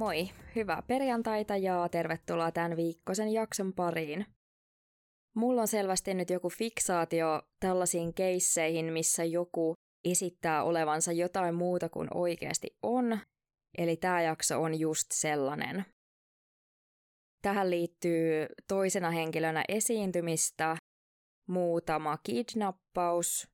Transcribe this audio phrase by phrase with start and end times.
[0.00, 4.26] Moi, hyvää perjantaita ja tervetuloa tämän viikkoisen jakson pariin.
[5.36, 9.74] Mulla on selvästi nyt joku fiksaatio tällaisiin keisseihin, missä joku
[10.04, 13.18] esittää olevansa jotain muuta kuin oikeasti on,
[13.78, 15.84] eli tämä jakso on just sellainen.
[17.42, 20.76] Tähän liittyy toisena henkilönä esiintymistä,
[21.48, 23.48] muutama kidnappaus,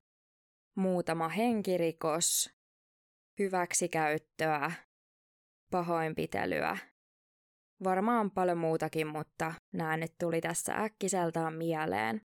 [0.76, 2.50] muutama henkirikos,
[3.38, 4.72] hyväksikäyttöä,
[5.70, 6.78] pahoinpitelyä.
[7.84, 12.20] Varmaan paljon muutakin, mutta nämä nyt tuli tässä äkkiseltään mieleen.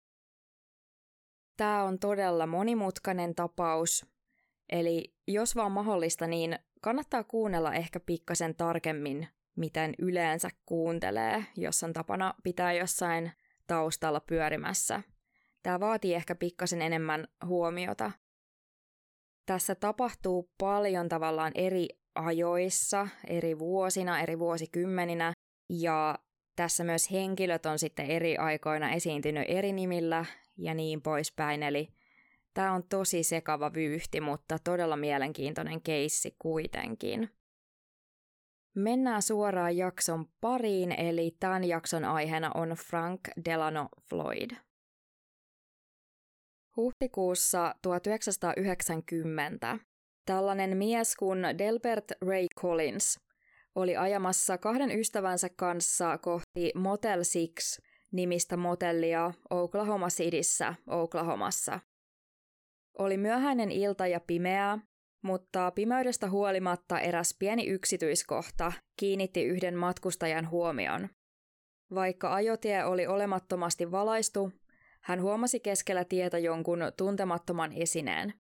[1.57, 4.07] Tämä on todella monimutkainen tapaus,
[4.69, 11.93] eli jos vaan mahdollista, niin kannattaa kuunnella ehkä pikkasen tarkemmin, miten yleensä kuuntelee, jos on
[11.93, 13.33] tapana pitää jossain
[13.67, 15.03] taustalla pyörimässä.
[15.63, 18.11] Tämä vaatii ehkä pikkasen enemmän huomiota.
[19.47, 25.33] Tässä tapahtuu paljon tavallaan eri ajoissa, eri vuosina, eri vuosikymmeninä,
[25.71, 26.19] ja
[26.57, 30.25] tässä myös henkilöt on sitten eri aikoina esiintynyt eri nimillä
[30.57, 31.89] ja niin poispäin, eli
[32.55, 37.31] tämä on tosi sekava vyyhti, mutta todella mielenkiintoinen keissi kuitenkin.
[38.75, 44.51] Mennään suoraan jakson pariin, eli tämän jakson aiheena on Frank Delano Floyd.
[46.77, 49.79] Huhtikuussa 1990
[50.27, 53.21] tällainen mies kuin Delbert Ray Collins
[53.75, 57.81] oli ajamassa kahden ystävänsä kanssa kohti Motel Six
[58.13, 61.81] nimistä motellia Oklahoma Cityssä, Oklahomassa.
[62.99, 64.79] Oli myöhäinen ilta ja pimeää,
[65.23, 71.09] mutta pimeydestä huolimatta eräs pieni yksityiskohta kiinnitti yhden matkustajan huomion.
[71.95, 74.53] Vaikka ajotie oli olemattomasti valaistu,
[75.01, 78.35] hän huomasi keskellä tietä jonkun tuntemattoman esineen.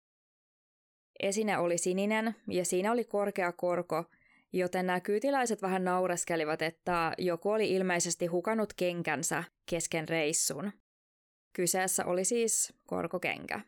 [1.20, 4.04] Esine oli sininen ja siinä oli korkea korko,
[4.52, 10.72] joten nämä kyytiläiset vähän naureskelivat, että joku oli ilmeisesti hukannut kenkänsä kesken reissun.
[11.52, 13.60] Kyseessä oli siis korkokenkä.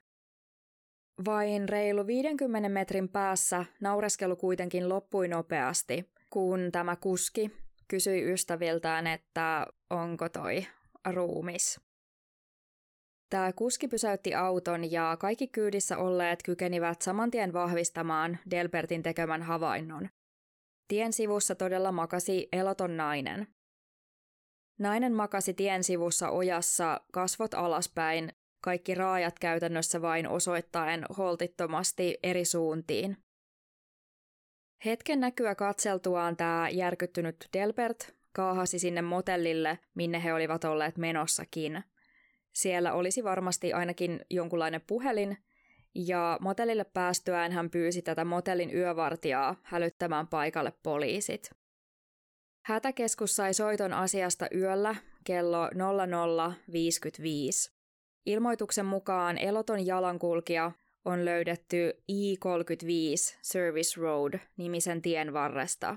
[1.25, 7.51] Vain reilu 50 metrin päässä naureskelu kuitenkin loppui nopeasti, kun tämä kuski
[7.89, 10.67] kysyi ystäviltään, että onko toi
[11.13, 11.88] ruumis.
[13.31, 20.09] Tämä kuski pysäytti auton ja kaikki kyydissä olleet kykenivät saman tien vahvistamaan Delbertin tekemän havainnon.
[20.89, 23.47] Tien sivussa todella makasi eloton nainen.
[24.79, 33.17] Nainen makasi tien sivussa ojassa, kasvot alaspäin, kaikki raajat käytännössä vain osoittaen holtittomasti eri suuntiin.
[34.85, 41.85] Hetken näkyä katseltuaan tämä järkyttynyt Delbert kaahasi sinne motellille, minne he olivat olleet menossakin.
[42.59, 45.37] Siellä olisi varmasti ainakin jonkunlainen puhelin,
[45.95, 51.51] ja motellille päästyään hän pyysi tätä motellin yövartijaa hälyttämään paikalle poliisit.
[52.65, 55.73] Hätäkeskus sai soiton asiasta yöllä kello 00.55.
[58.27, 60.73] Ilmoituksen mukaan eloton jalankulkija
[61.05, 65.97] on löydetty I-35 Service Road nimisen tien varresta.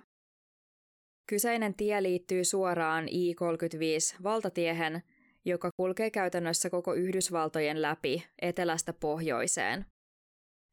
[1.27, 5.03] Kyseinen tie liittyy suoraan I-35 valtatiehen,
[5.45, 9.85] joka kulkee käytännössä koko Yhdysvaltojen läpi etelästä pohjoiseen.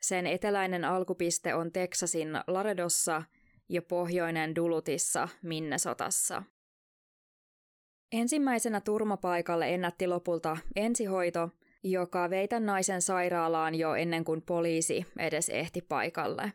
[0.02, 3.22] Sen eteläinen alkupiste on Teksasin Laredossa
[3.68, 6.42] ja pohjoinen Dulutissa Minnesotassa.
[8.12, 11.50] Ensimmäisenä turmapaikalle ennätti lopulta ensihoito,
[11.82, 16.52] joka vei tämän naisen sairaalaan jo ennen kuin poliisi edes ehti paikalle.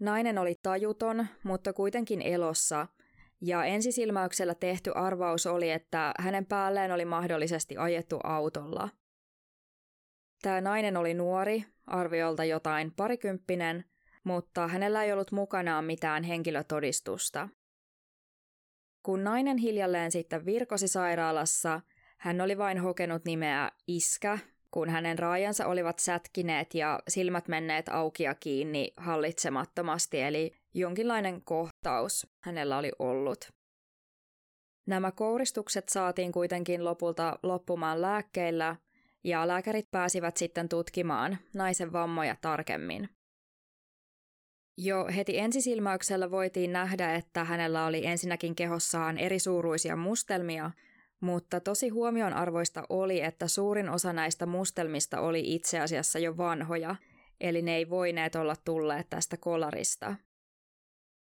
[0.00, 2.86] Nainen oli tajuton, mutta kuitenkin elossa,
[3.40, 8.88] ja ensisilmäyksellä tehty arvaus oli, että hänen päälleen oli mahdollisesti ajettu autolla.
[10.42, 13.84] Tämä nainen oli nuori, arviolta jotain parikymppinen,
[14.24, 17.48] mutta hänellä ei ollut mukanaan mitään henkilötodistusta.
[19.02, 21.80] Kun nainen hiljalleen sitten virkosi sairaalassa,
[22.18, 24.38] hän oli vain hokenut nimeä Iskä,
[24.70, 32.26] kun hänen raajansa olivat sätkineet ja silmät menneet auki ja kiinni hallitsemattomasti, eli jonkinlainen kohtaus
[32.44, 33.50] hänellä oli ollut.
[34.86, 38.76] Nämä kouristukset saatiin kuitenkin lopulta loppumaan lääkkeillä,
[39.24, 43.08] ja lääkärit pääsivät sitten tutkimaan naisen vammoja tarkemmin.
[44.78, 50.70] Jo heti ensisilmäyksellä voitiin nähdä, että hänellä oli ensinnäkin kehossaan erisuuruisia mustelmia,
[51.20, 56.96] mutta tosi huomionarvoista oli, että suurin osa näistä mustelmista oli itse asiassa jo vanhoja,
[57.40, 60.14] eli ne ei voineet olla tulleet tästä kolarista.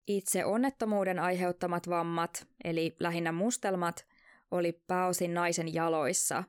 [0.06, 4.06] Itse onnettomuuden aiheuttamat vammat, eli lähinnä mustelmat,
[4.50, 6.44] oli pääosin naisen jaloissa,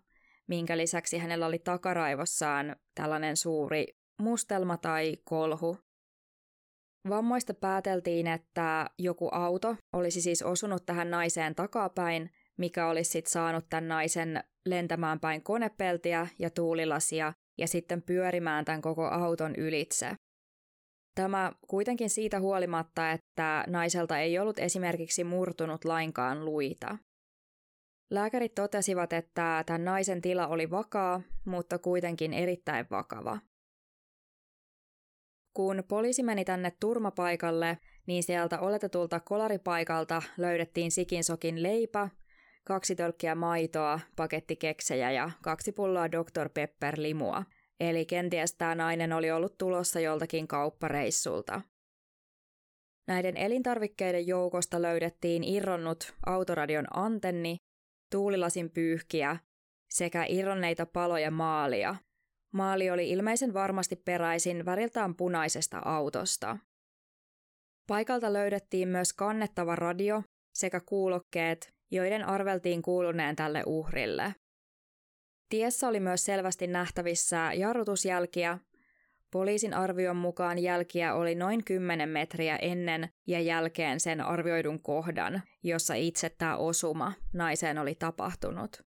[0.47, 3.85] minkä lisäksi hänellä oli takaraivossaan tällainen suuri
[4.21, 5.77] mustelma tai kolhu.
[7.09, 13.65] Vammoista pääteltiin, että joku auto olisi siis osunut tähän naiseen takapäin, mikä olisi sitten saanut
[13.69, 20.15] tämän naisen lentämään päin konepeltiä ja tuulilasia ja sitten pyörimään tämän koko auton ylitse.
[21.17, 26.97] Tämä kuitenkin siitä huolimatta, että naiselta ei ollut esimerkiksi murtunut lainkaan luita.
[28.09, 33.39] Lääkärit totesivat, että tämän naisen tila oli vakaa, mutta kuitenkin erittäin vakava.
[35.53, 37.77] Kun poliisi meni tänne turmapaikalle,
[38.07, 42.09] niin sieltä oletetulta kolaripaikalta löydettiin sikinsokin leipä,
[42.63, 46.49] kaksi tölkkiä maitoa, paketti keksejä ja kaksi pulloa Dr.
[46.53, 47.43] Pepper limua.
[47.79, 51.61] Eli kenties tämä nainen oli ollut tulossa joltakin kauppareissulta.
[53.07, 57.57] Näiden elintarvikkeiden joukosta löydettiin irronnut autoradion antenni,
[58.11, 59.37] tuulilasin pyyhkiä
[59.91, 61.95] sekä irronneita paloja maalia.
[62.53, 66.57] Maali oli ilmeisen varmasti peräisin väriltään punaisesta autosta.
[67.87, 70.23] Paikalta löydettiin myös kannettava radio
[70.55, 74.35] sekä kuulokkeet, joiden arveltiin kuuluneen tälle uhrille.
[75.49, 78.57] Tiessä oli myös selvästi nähtävissä jarrutusjälkiä.
[79.31, 85.93] Poliisin arvion mukaan jälkiä oli noin 10 metriä ennen ja jälkeen sen arvioidun kohdan, jossa
[85.93, 88.81] itse tämä osuma naiseen oli tapahtunut.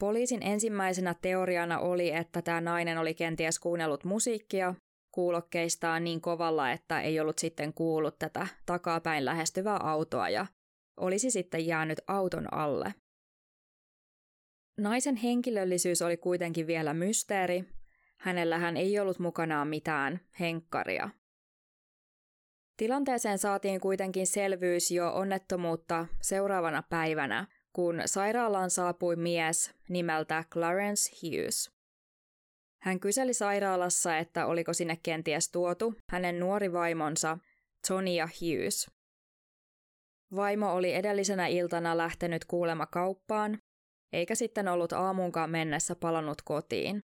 [0.00, 4.74] Poliisin ensimmäisenä teoriana oli, että tämä nainen oli kenties kuunnellut musiikkia
[5.14, 10.46] kuulokkeistaan niin kovalla, että ei ollut sitten kuullut tätä takapäin lähestyvää autoa ja
[10.96, 12.94] olisi sitten jäänyt auton alle.
[14.78, 17.64] Naisen henkilöllisyys oli kuitenkin vielä mysteeri.
[18.18, 21.10] Hänellähän ei ollut mukanaan mitään henkkaria.
[22.76, 31.70] Tilanteeseen saatiin kuitenkin selvyys jo onnettomuutta seuraavana päivänä, kun sairaalaan saapui mies nimeltä Clarence Hughes.
[32.82, 37.38] Hän kyseli sairaalassa, että oliko sinne kenties tuotu hänen nuori vaimonsa
[37.88, 38.90] Tonia Hughes.
[40.36, 43.58] Vaimo oli edellisenä iltana lähtenyt kuulema kauppaan
[44.14, 47.00] eikä sitten ollut aamunkaan mennessä palannut kotiin.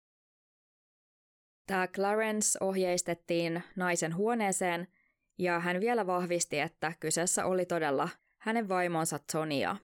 [1.66, 4.88] Tämä Clarence ohjeistettiin naisen huoneeseen
[5.38, 8.08] ja hän vielä vahvisti, että kyseessä oli todella
[8.38, 9.76] hänen vaimonsa Tonia.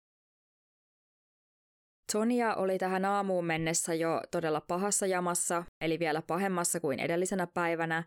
[2.12, 8.04] Tonia oli tähän aamuun mennessä jo todella pahassa jamassa, eli vielä pahemmassa kuin edellisenä päivänä.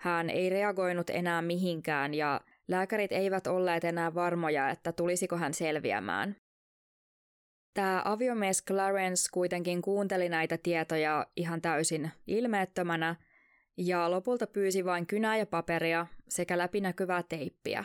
[0.00, 6.36] Hän ei reagoinut enää mihinkään ja lääkärit eivät olleet enää varmoja, että tulisiko hän selviämään.
[7.78, 13.16] Tämä aviomies Clarence kuitenkin kuunteli näitä tietoja ihan täysin ilmeettömänä
[13.76, 17.84] ja lopulta pyysi vain kynää ja paperia sekä läpinäkyvää teippiä.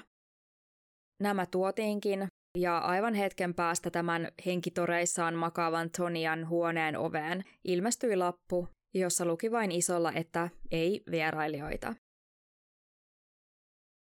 [1.22, 9.26] Nämä tuotiinkin ja aivan hetken päästä tämän henkitoreissaan makaavan Tonian huoneen oveen ilmestyi lappu, jossa
[9.26, 11.96] luki vain isolla, että ei vierailijoita.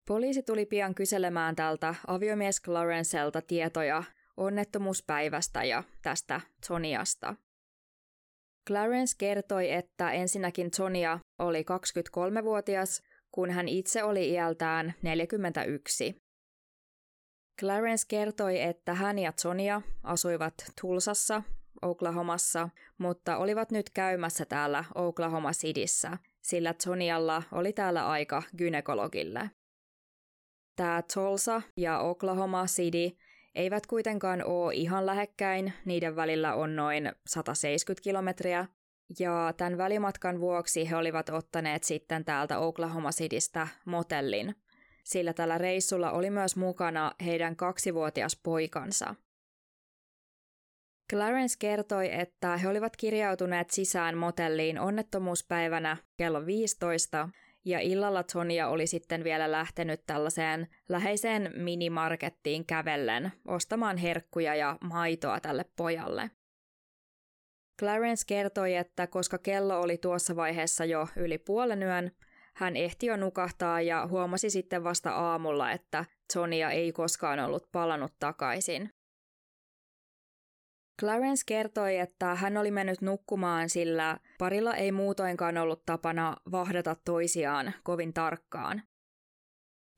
[0.09, 4.03] Poliisi tuli pian kyselemään tältä aviomies Clarencelta tietoja
[4.37, 7.35] onnettomuuspäivästä ja tästä Toniasta.
[8.69, 16.23] Clarence kertoi, että ensinnäkin Tonia oli 23-vuotias, kun hän itse oli iältään 41.
[17.61, 21.43] Clarence kertoi, että hän ja Tonia asuivat Tulsassa,
[21.83, 29.51] Oklahomassa, mutta olivat nyt käymässä täällä Oklahoma Cityssä, sillä Tonialla oli täällä aika gynekologille.
[30.77, 33.17] Tämä Tulsa ja Oklahoma City
[33.55, 38.67] eivät kuitenkaan ole ihan lähekkäin, niiden välillä on noin 170 kilometriä,
[39.19, 44.55] ja tämän välimatkan vuoksi he olivat ottaneet sitten täältä Oklahoma Citystä motellin,
[45.05, 49.15] sillä tällä reissulla oli myös mukana heidän kaksivuotias poikansa.
[51.11, 57.29] Clarence kertoi, että he olivat kirjautuneet sisään motelliin onnettomuuspäivänä kello 15
[57.65, 65.41] ja illalla Tonia oli sitten vielä lähtenyt tällaiseen läheiseen minimarkettiin kävellen ostamaan herkkuja ja maitoa
[65.41, 66.31] tälle pojalle.
[67.81, 72.11] Clarence kertoi, että koska kello oli tuossa vaiheessa jo yli puolen yön,
[72.55, 76.05] hän ehti jo nukahtaa ja huomasi sitten vasta aamulla, että
[76.35, 78.91] Tonia ei koskaan ollut palannut takaisin.
[81.01, 87.73] Clarence kertoi, että hän oli mennyt nukkumaan, sillä parilla ei muutoinkaan ollut tapana vahdata toisiaan
[87.83, 88.83] kovin tarkkaan.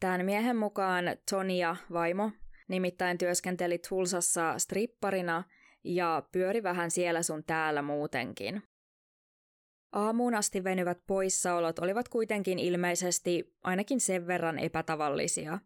[0.01, 2.31] Tämän miehen mukaan Tonia, vaimo,
[2.69, 5.45] nimittäin työskenteli Tulsassa stripparina
[5.85, 8.63] ja pyöri vähän siellä sun täällä muutenkin.
[9.93, 15.59] Aamuun asti venyvät poissaolot olivat kuitenkin ilmeisesti ainakin sen verran epätavallisia,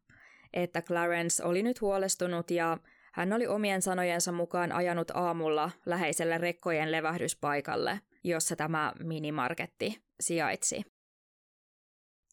[0.52, 2.78] että Clarence oli nyt huolestunut ja
[3.18, 10.82] hän oli omien sanojensa mukaan ajanut aamulla läheiselle rekkojen levähdyspaikalle, jossa tämä minimarketti sijaitsi.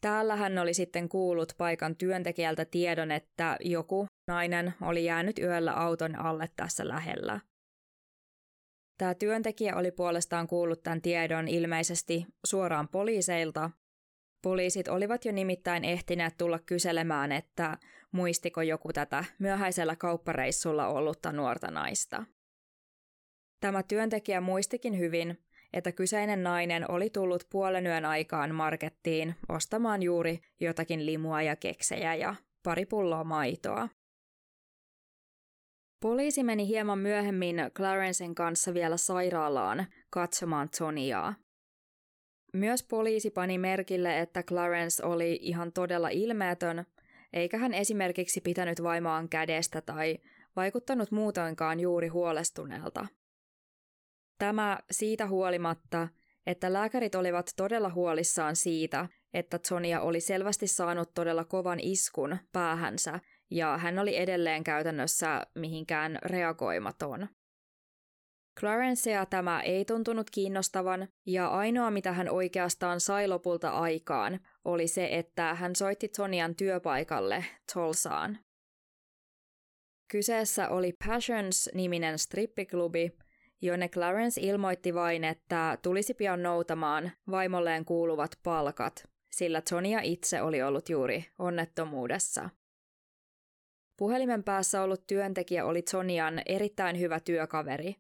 [0.02, 6.20] Täällä hän oli sitten kuullut paikan työntekijältä tiedon, että joku nainen oli jäänyt yöllä auton
[6.20, 7.40] alle tässä lähellä.
[8.98, 13.70] Tämä työntekijä oli puolestaan kuullut tämän tiedon ilmeisesti suoraan poliiseilta.
[14.46, 17.78] Poliisit olivat jo nimittäin ehtineet tulla kyselemään, että
[18.12, 22.24] muistiko joku tätä myöhäisellä kauppareissulla ollutta nuorta naista.
[23.60, 25.38] Tämä työntekijä muistikin hyvin,
[25.74, 32.16] että kyseinen nainen oli tullut puolen yön aikaan markettiin ostamaan juuri jotakin limua ja keksejä
[32.16, 33.90] ja pari pulloa maitoa.
[36.02, 41.45] Poliisi meni hieman myöhemmin Clarencen kanssa vielä sairaalaan katsomaan Toniaa.
[42.56, 46.86] Myös poliisi pani merkille, että Clarence oli ihan todella ilmeetön,
[47.34, 50.18] eikä hän esimerkiksi pitänyt vaimaan kädestä tai
[50.56, 53.08] vaikuttanut muutoinkaan juuri huolestuneelta.
[54.38, 56.08] Tämä siitä huolimatta,
[56.46, 63.20] että lääkärit olivat todella huolissaan siitä, että Sonia oli selvästi saanut todella kovan iskun päähänsä
[63.52, 67.28] ja hän oli edelleen käytännössä mihinkään reagoimaton.
[68.60, 75.08] Clarencea tämä ei tuntunut kiinnostavan, ja ainoa mitä hän oikeastaan sai lopulta aikaan oli se,
[75.12, 78.38] että hän soitti Sonian työpaikalle Tolsaan.
[80.12, 83.18] Kyseessä oli Passions-niminen strippiklubi,
[83.62, 90.62] jonne Clarence ilmoitti vain, että tulisi pian noutamaan vaimolleen kuuluvat palkat, sillä Sonia itse oli
[90.62, 92.50] ollut juuri onnettomuudessa.
[93.98, 97.96] Puhelimen päässä ollut työntekijä oli Sonian erittäin hyvä työkaveri,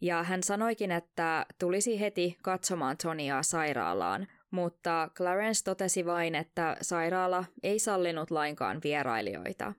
[0.00, 7.44] ja hän sanoikin, että tulisi heti katsomaan Soniaa sairaalaan, mutta Clarence totesi vain, että sairaala
[7.62, 9.72] ei sallinut lainkaan vierailijoita.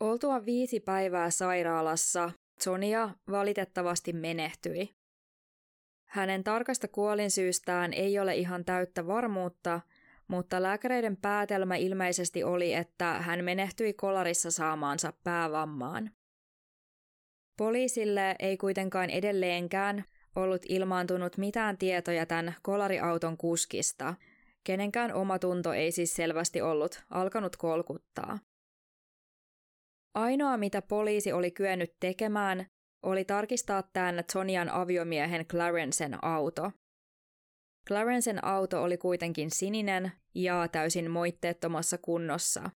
[0.00, 2.30] Oltua viisi päivää sairaalassa,
[2.60, 4.90] Sonia valitettavasti menehtyi.
[6.08, 9.80] Hänen tarkasta kuolinsyystään ei ole ihan täyttä varmuutta,
[10.28, 16.10] mutta lääkäreiden päätelmä ilmeisesti oli, että hän menehtyi kolarissa saamaansa päävammaan.
[17.60, 20.04] Poliisille ei kuitenkaan edelleenkään
[20.36, 24.14] ollut ilmaantunut mitään tietoja tämän kolariauton kuskista,
[24.64, 28.38] kenenkään omatunto ei siis selvästi ollut alkanut kolkuttaa.
[30.14, 32.66] Ainoa, mitä poliisi oli kyennyt tekemään,
[33.02, 36.72] oli tarkistaa tämän Sonian aviomiehen Clarencen auto.
[37.88, 42.70] Clarencen auto oli kuitenkin sininen ja täysin moitteettomassa kunnossa,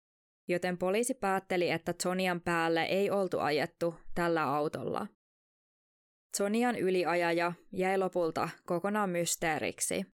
[0.50, 5.06] joten poliisi päätteli, että Sonian päälle ei oltu ajettu tällä autolla.
[6.36, 10.06] Sonian yliajaja jäi lopulta kokonaan mysteeriksi.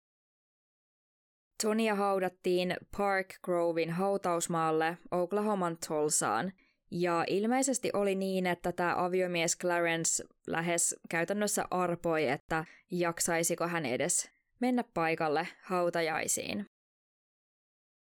[1.64, 6.52] Sonia haudattiin Park Grovein hautausmaalle Oklahoman Tulsaan–
[6.92, 14.32] ja ilmeisesti oli niin, että tämä aviomies Clarence lähes käytännössä arpoi, että jaksaisiko hän edes
[14.60, 16.66] mennä paikalle hautajaisiin.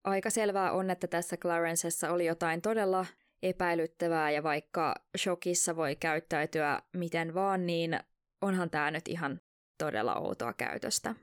[0.04, 3.07] Aika selvää on, että tässä Clarencessa oli jotain todella
[3.42, 8.00] epäilyttävää ja vaikka shokissa voi käyttäytyä miten vaan, niin
[8.42, 9.40] onhan tämä nyt ihan
[9.78, 11.14] todella outoa käytöstä.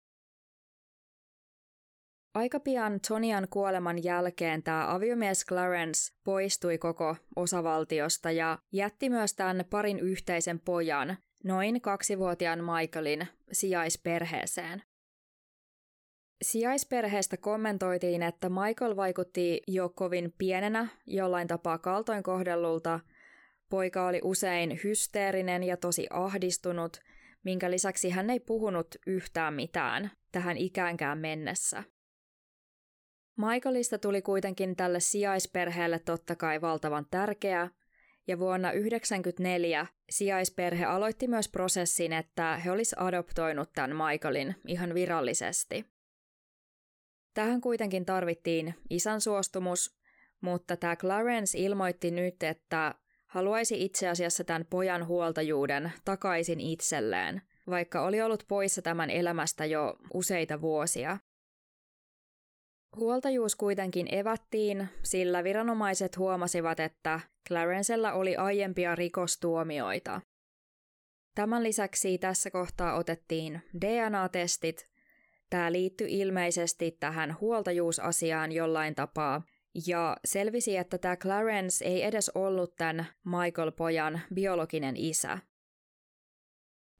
[2.35, 9.65] Aika pian Tonian kuoleman jälkeen tämä aviomies Clarence poistui koko osavaltiosta ja jätti myös tämän
[9.69, 14.83] parin yhteisen pojan, noin kaksivuotiaan Michaelin, sijaisperheeseen.
[16.41, 22.99] Sijaisperheestä kommentoitiin, että Michael vaikutti jo kovin pienenä jollain tapaa kaltoin kohdellulta.
[23.69, 26.97] Poika oli usein hysteerinen ja tosi ahdistunut,
[27.43, 31.83] minkä lisäksi hän ei puhunut yhtään mitään tähän ikäänkään mennessä.
[33.37, 37.69] Michaelista tuli kuitenkin tälle sijaisperheelle totta kai valtavan tärkeä,
[38.27, 45.85] ja vuonna 1994 sijaisperhe aloitti myös prosessin, että he olisi adoptoinut tämän Michaelin ihan virallisesti.
[47.37, 49.97] Tähän kuitenkin tarvittiin isän suostumus,
[50.41, 52.95] mutta tämä Clarence ilmoitti nyt, että
[53.27, 59.95] haluaisi itse asiassa tämän pojan huoltajuuden takaisin itselleen, vaikka oli ollut poissa tämän elämästä jo
[60.13, 61.17] useita vuosia.
[62.95, 70.21] Huoltajuus kuitenkin evättiin, sillä viranomaiset huomasivat, että Clarencella oli aiempia rikostuomioita.
[71.35, 74.96] Tämän lisäksi tässä kohtaa otettiin DNA-testit.
[75.49, 79.41] Tämä liittyi ilmeisesti tähän huoltajuusasiaan jollain tapaa,
[79.87, 85.37] ja selvisi, että tämä Clarence ei edes ollut tämän Michael-pojan biologinen isä.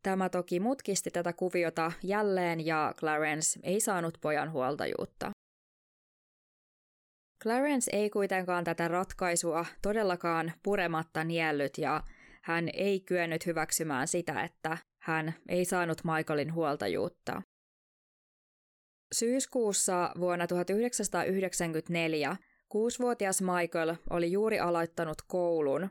[0.03, 5.31] Tämä toki mutkisti tätä kuviota jälleen ja Clarence ei saanut pojan huoltajuutta.
[7.43, 12.03] Clarence ei kuitenkaan tätä ratkaisua todellakaan purematta niellyt ja
[12.43, 17.41] hän ei kyennyt hyväksymään sitä, että hän ei saanut Michaelin huoltajuutta.
[19.11, 22.37] Syyskuussa vuonna 1994
[22.69, 25.89] kuusivuotias Michael oli juuri aloittanut koulun.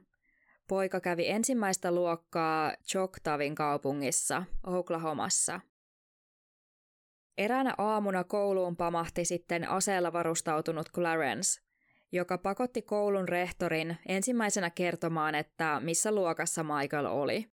[0.68, 5.61] Poika kävi ensimmäistä luokkaa Choctawin kaupungissa, Oklahomassa.
[7.38, 11.61] Eräänä aamuna kouluun pamahti sitten aseella varustautunut Clarence,
[12.12, 17.46] joka pakotti koulun rehtorin ensimmäisenä kertomaan, että missä luokassa Michael oli.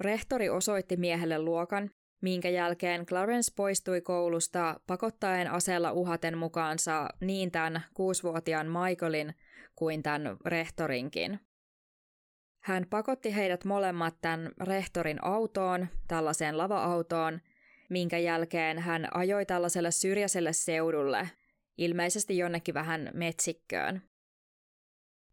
[0.00, 1.90] Rehtori osoitti miehelle luokan,
[2.20, 9.34] minkä jälkeen Clarence poistui koulusta pakottaen aseella uhaten mukaansa niin tämän kuusivuotiaan Michaelin
[9.76, 11.40] kuin tämän rehtorinkin.
[12.60, 17.40] Hän pakotti heidät molemmat tämän rehtorin autoon, tällaiseen lava-autoon,
[17.90, 21.30] minkä jälkeen hän ajoi tällaiselle syrjäiselle seudulle,
[21.78, 24.02] ilmeisesti jonnekin vähän metsikköön.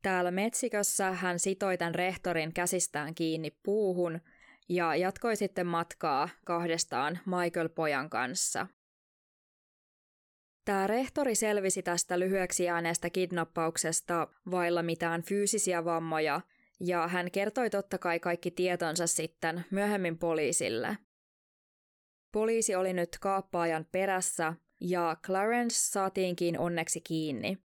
[0.01, 4.21] Täällä metsikössä hän sitoi tämän rehtorin käsistään kiinni puuhun
[4.69, 8.67] ja jatkoi sitten matkaa kahdestaan Michael-pojan kanssa.
[10.65, 16.41] Tämä rehtori selvisi tästä lyhyeksi jääneestä kidnappauksesta vailla mitään fyysisiä vammoja,
[16.79, 20.97] ja hän kertoi totta kai kaikki tietonsa sitten myöhemmin poliisille.
[22.31, 27.57] Poliisi oli nyt kaappaajan perässä ja Clarence saatiinkin onneksi kiinni.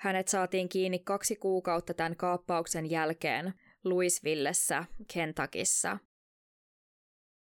[0.00, 3.54] Hänet saatiin kiinni kaksi kuukautta tämän kaappauksen jälkeen
[3.84, 5.98] Louisvillessä, Kentuckissa.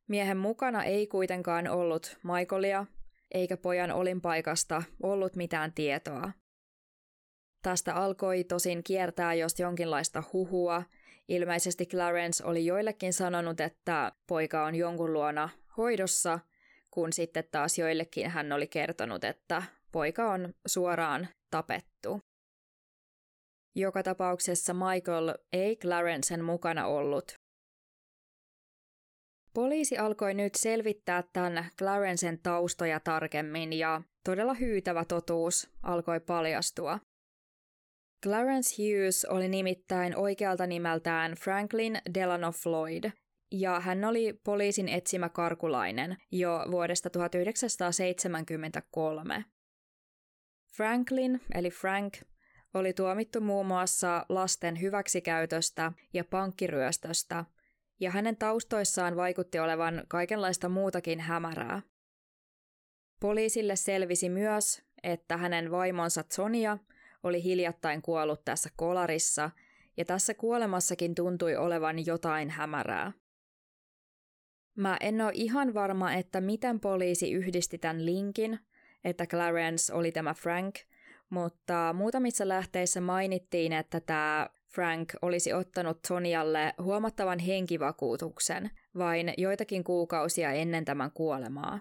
[0.08, 2.86] Miehen mukana ei kuitenkaan ollut Michaelia,
[3.32, 6.32] eikä pojan olinpaikasta ollut mitään tietoa.
[7.62, 10.84] Tästä alkoi tosin kiertää jos jonkinlaista huhua.
[11.28, 16.40] Ilmeisesti Clarence oli joillekin sanonut, että poika on jonkun luona hoidossa,
[16.92, 22.22] kun sitten taas joillekin hän oli kertonut, että poika on suoraan tapettu.
[23.76, 27.34] Joka tapauksessa Michael ei Clarencen mukana ollut.
[29.54, 37.00] Poliisi alkoi nyt selvittää tämän Clarencen taustoja tarkemmin ja todella hyytävä totuus alkoi paljastua.
[38.24, 43.12] Clarence Hughes oli nimittäin oikealta nimeltään Franklin Delano Floyd,
[43.52, 49.46] ja hän oli poliisin etsimä karkulainen jo vuodesta 1973.
[50.76, 52.14] Franklin, eli Frank,
[52.74, 57.46] oli tuomittu muun muassa lasten hyväksikäytöstä ja pankkiryöstöstä,
[58.00, 61.82] ja hänen taustoissaan vaikutti olevan kaikenlaista muutakin hämärää.
[63.20, 66.78] Poliisille selvisi myös, että hänen vaimonsa Sonia
[67.24, 69.52] oli hiljattain kuollut tässä kolarissa,
[69.98, 73.12] ja tässä kuolemassakin tuntui olevan jotain hämärää.
[74.76, 78.60] Mä en ole ihan varma, että miten poliisi yhdisti tämän linkin,
[79.04, 80.76] että Clarence oli tämä Frank,
[81.34, 90.52] mutta muutamissa lähteissä mainittiin, että tämä Frank olisi ottanut Sonialle huomattavan henkivakuutuksen vain joitakin kuukausia
[90.52, 91.80] ennen tämän kuolemaa.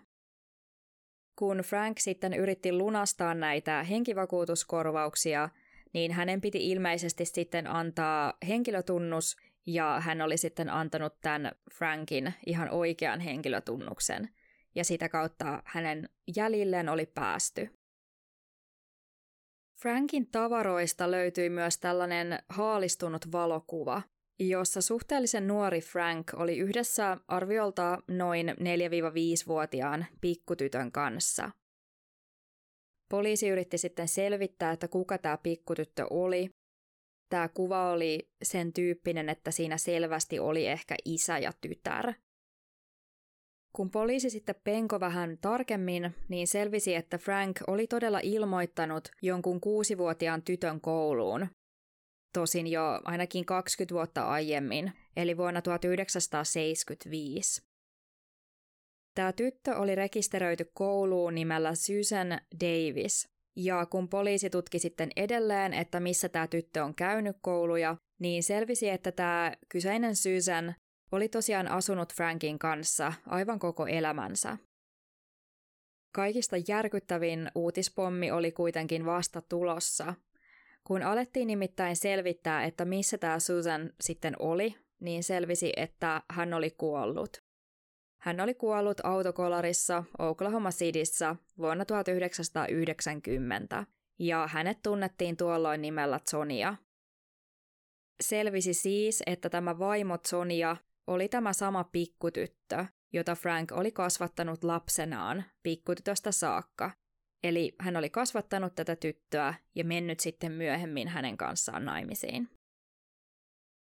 [1.39, 5.49] Kun Frank sitten yritti lunastaa näitä henkivakuutuskorvauksia,
[5.93, 9.37] niin hänen piti ilmeisesti sitten antaa henkilötunnus
[9.67, 14.29] ja hän oli sitten antanut tämän Frankin ihan oikean henkilötunnuksen
[14.75, 17.82] ja sitä kautta hänen jäljilleen oli päästy.
[19.83, 24.03] Frankin tavaroista löytyi myös tällainen haalistunut valokuva,
[24.41, 31.51] jossa suhteellisen nuori Frank oli yhdessä arviolta noin 4-5-vuotiaan pikkutytön kanssa.
[33.11, 36.51] Poliisi yritti sitten selvittää, että kuka tämä pikkutyttö oli.
[37.29, 42.13] Tämä kuva oli sen tyyppinen, että siinä selvästi oli ehkä isä ja tytär.
[43.73, 50.43] Kun poliisi sitten penko vähän tarkemmin, niin selvisi, että Frank oli todella ilmoittanut jonkun kuusivuotiaan
[50.43, 51.47] tytön kouluun.
[52.33, 57.63] Tosin jo ainakin 20 vuotta aiemmin, eli vuonna 1975.
[59.15, 66.01] Tämä tyttö oli rekisteröity kouluun nimellä Susan Davis, ja kun poliisi tutki sitten edelleen, että
[66.01, 70.75] missä tämä tyttö on käynyt kouluja, niin selvisi, että tämä kyseinen Susan
[71.13, 74.59] oli tosiaan asunut Frankin kanssa aivan koko elämänsä.
[76.13, 80.15] Kaikista järkyttävin uutispommi oli kuitenkin vasta tulossa.
[80.85, 86.71] Kun alettiin nimittäin selvittää, että missä tämä Susan sitten oli, niin selvisi, että hän oli
[86.71, 87.43] kuollut.
[88.21, 93.87] Hän oli kuollut autokolarissa Oklahoma Cityssä vuonna 1990,
[94.19, 96.77] ja hänet tunnettiin tuolloin nimellä Sonia.
[98.23, 105.45] Selvisi siis, että tämä vaimo Sonia oli tämä sama pikkutyttö, jota Frank oli kasvattanut lapsenaan
[105.63, 106.91] pikkutytöstä saakka.
[107.43, 112.49] Eli hän oli kasvattanut tätä tyttöä ja mennyt sitten myöhemmin hänen kanssaan naimisiin.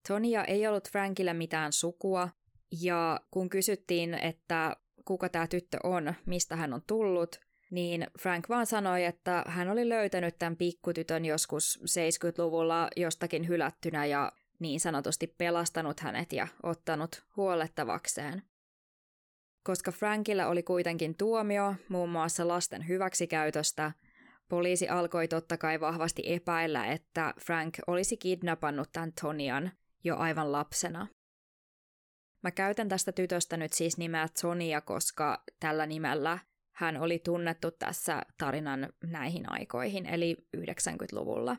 [0.08, 2.30] Tonia ei ollut Frankille mitään sukua,
[2.82, 7.40] ja kun kysyttiin, että kuka tämä tyttö on, mistä hän on tullut,
[7.72, 14.32] niin Frank vaan sanoi, että hän oli löytänyt tämän pikkutytön joskus 70-luvulla jostakin hylättynä ja
[14.64, 18.44] niin sanotusti pelastanut hänet ja ottanut huolettavakseen.
[19.64, 23.92] Koska Frankilla oli kuitenkin tuomio muun muassa lasten hyväksikäytöstä,
[24.50, 29.72] poliisi alkoi totta kai vahvasti epäillä, että Frank olisi kidnappannut tämän Tonian
[30.04, 31.08] jo aivan lapsena.
[32.44, 36.40] Mä käytän tästä tytöstä nyt siis nimeä Sonia, koska tällä nimellä
[36.76, 41.58] hän oli tunnettu tässä tarinan näihin aikoihin, eli 90-luvulla.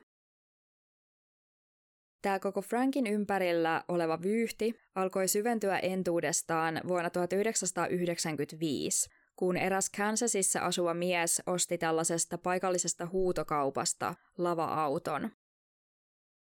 [2.24, 10.94] Tämä koko Frankin ympärillä oleva vyyhti alkoi syventyä entuudestaan vuonna 1995, kun eräs Kansasissa asuva
[10.94, 15.30] mies osti tällaisesta paikallisesta huutokaupasta lava-auton.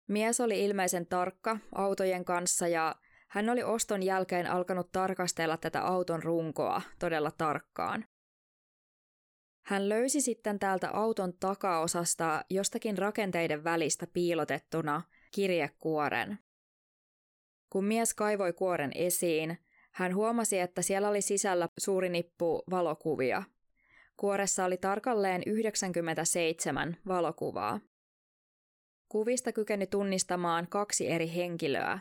[0.08, 2.96] Mies oli ilmeisen tarkka autojen kanssa ja
[3.28, 8.06] hän oli oston jälkeen alkanut tarkastella tätä auton runkoa todella tarkkaan.
[9.65, 16.39] Hän löysi sitten täältä auton takaosasta jostakin rakenteiden välistä piilotettuna kirjekuoren.
[17.70, 19.58] Kun mies kaivoi kuoren esiin,
[19.92, 23.44] hän huomasi, että siellä oli sisällä suuri nippu valokuvia.
[24.18, 27.80] Kuoressa oli tarkalleen 97 valokuvaa.
[29.10, 32.00] Kuvista kykeni tunnistamaan kaksi eri henkilöä,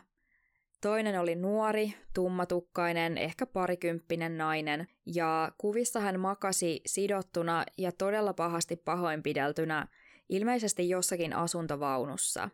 [0.81, 8.75] Toinen oli nuori, tummatukkainen, ehkä parikymppinen nainen, ja kuvissa hän makasi sidottuna ja todella pahasti
[8.75, 9.87] pahoinpideltynä,
[10.29, 12.49] ilmeisesti jossakin asuntovaunussa.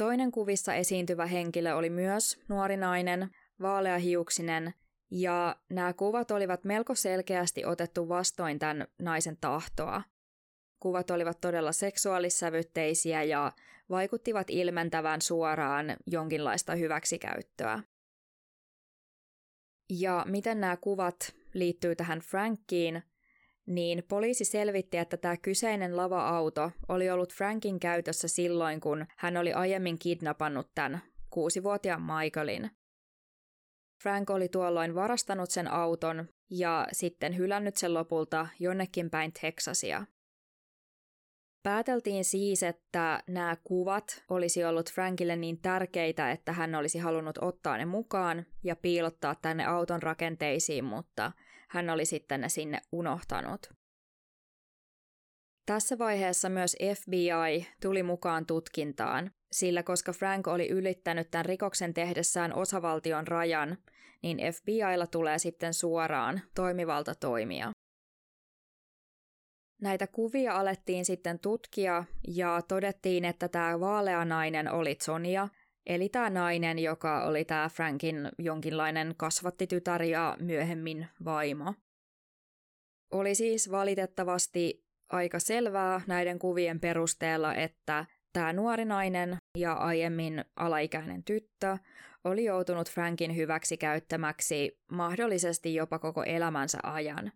[0.00, 3.30] Toinen kuvissa esiintyvä henkilö oli myös nuori nainen,
[3.62, 4.74] vaaleahiuksinen,
[5.10, 10.02] ja nämä kuvat olivat melko selkeästi otettu vastoin tämän naisen tahtoa.
[10.78, 13.52] Kuvat olivat todella seksuaalissävytteisiä ja
[13.90, 17.82] vaikuttivat ilmentävän suoraan jonkinlaista hyväksikäyttöä.
[19.90, 23.02] Ja miten nämä kuvat liittyy tähän Frankiin,
[23.66, 29.52] niin poliisi selvitti, että tämä kyseinen lava-auto oli ollut Frankin käytössä silloin, kun hän oli
[29.52, 32.70] aiemmin kidnappannut tämän kuusivuotiaan Michaelin.
[34.02, 40.04] Frank oli tuolloin varastanut sen auton ja sitten hylännyt sen lopulta jonnekin päin Texasia.
[41.62, 47.76] Pääteltiin siis, että nämä kuvat olisi ollut Frankille niin tärkeitä, että hän olisi halunnut ottaa
[47.76, 51.32] ne mukaan ja piilottaa tänne auton rakenteisiin, mutta
[51.70, 53.70] hän oli sitten ne sinne unohtanut.
[55.66, 62.54] Tässä vaiheessa myös FBI tuli mukaan tutkintaan, sillä koska Frank oli ylittänyt tämän rikoksen tehdessään
[62.54, 63.78] osavaltion rajan,
[64.22, 67.70] niin FBIlla tulee sitten suoraan toimivalta toimia.
[69.82, 75.48] Näitä kuvia alettiin sitten tutkia ja todettiin, että tämä vaalea nainen oli Sonia,
[75.86, 81.74] eli tämä nainen, joka oli tämä Frankin jonkinlainen kasvattitytär ja myöhemmin vaimo.
[83.12, 91.24] Oli siis valitettavasti aika selvää näiden kuvien perusteella, että tämä nuori nainen ja aiemmin alaikäinen
[91.24, 91.78] tyttö
[92.24, 97.32] oli joutunut Frankin hyväksi käyttämäksi mahdollisesti jopa koko elämänsä ajan.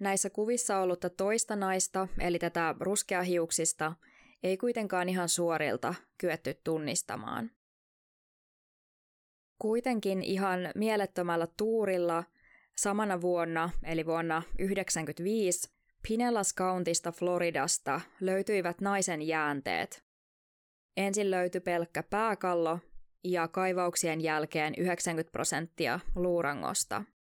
[0.00, 3.92] Näissä kuvissa ollutta toista naista, eli tätä ruskeahiuksista,
[4.46, 7.50] ei kuitenkaan ihan suorilta kyetty tunnistamaan.
[9.58, 12.24] Kuitenkin ihan mielettömällä tuurilla
[12.76, 15.70] samana vuonna, eli vuonna 1995,
[16.08, 20.04] Pinellas Countista Floridasta löytyivät naisen jäänteet.
[20.96, 22.78] Ensin löytyi pelkkä pääkallo
[23.24, 27.04] ja kaivauksien jälkeen 90 prosenttia luurangosta–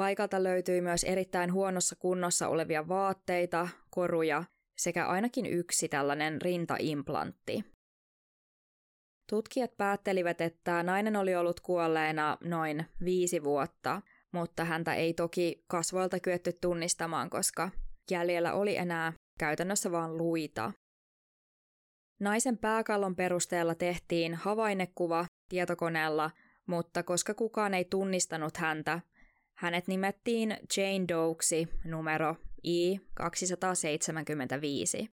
[0.00, 4.44] Paikalta löytyi myös erittäin huonossa kunnossa olevia vaatteita, koruja
[4.82, 7.64] sekä ainakin yksi tällainen rintaimplantti.
[9.30, 16.20] Tutkijat päättelivät, että nainen oli ollut kuolleena noin viisi vuotta, mutta häntä ei toki kasvoilta
[16.20, 17.70] kyetty tunnistamaan, koska
[18.10, 20.72] jäljellä oli enää käytännössä vain luita.
[22.20, 26.30] Naisen pääkallon perusteella tehtiin havainnekuva tietokoneella,
[26.66, 29.00] mutta koska kukaan ei tunnistanut häntä,
[29.60, 35.08] hänet nimettiin Jane Doeksi numero I-275.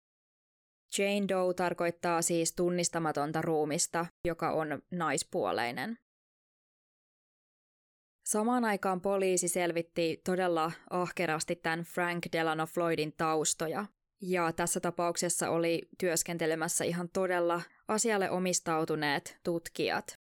[0.98, 5.98] Jane Doe tarkoittaa siis tunnistamatonta ruumista, joka on naispuoleinen.
[8.26, 13.86] Samaan aikaan poliisi selvitti todella ahkerasti tämän Frank Delano Floydin taustoja.
[14.22, 20.21] Ja tässä tapauksessa oli työskentelemässä ihan todella asialle omistautuneet tutkijat.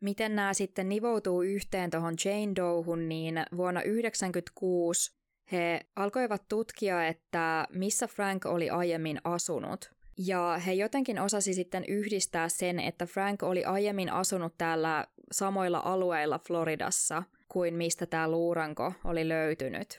[0.00, 5.16] Miten nämä sitten nivoutuu yhteen tuohon Jane Doehun, niin vuonna 1996
[5.52, 9.90] he alkoivat tutkia, että missä Frank oli aiemmin asunut.
[10.18, 16.38] Ja he jotenkin osasi sitten yhdistää sen, että Frank oli aiemmin asunut täällä samoilla alueilla
[16.38, 19.98] Floridassa kuin mistä tämä luuranko oli löytynyt.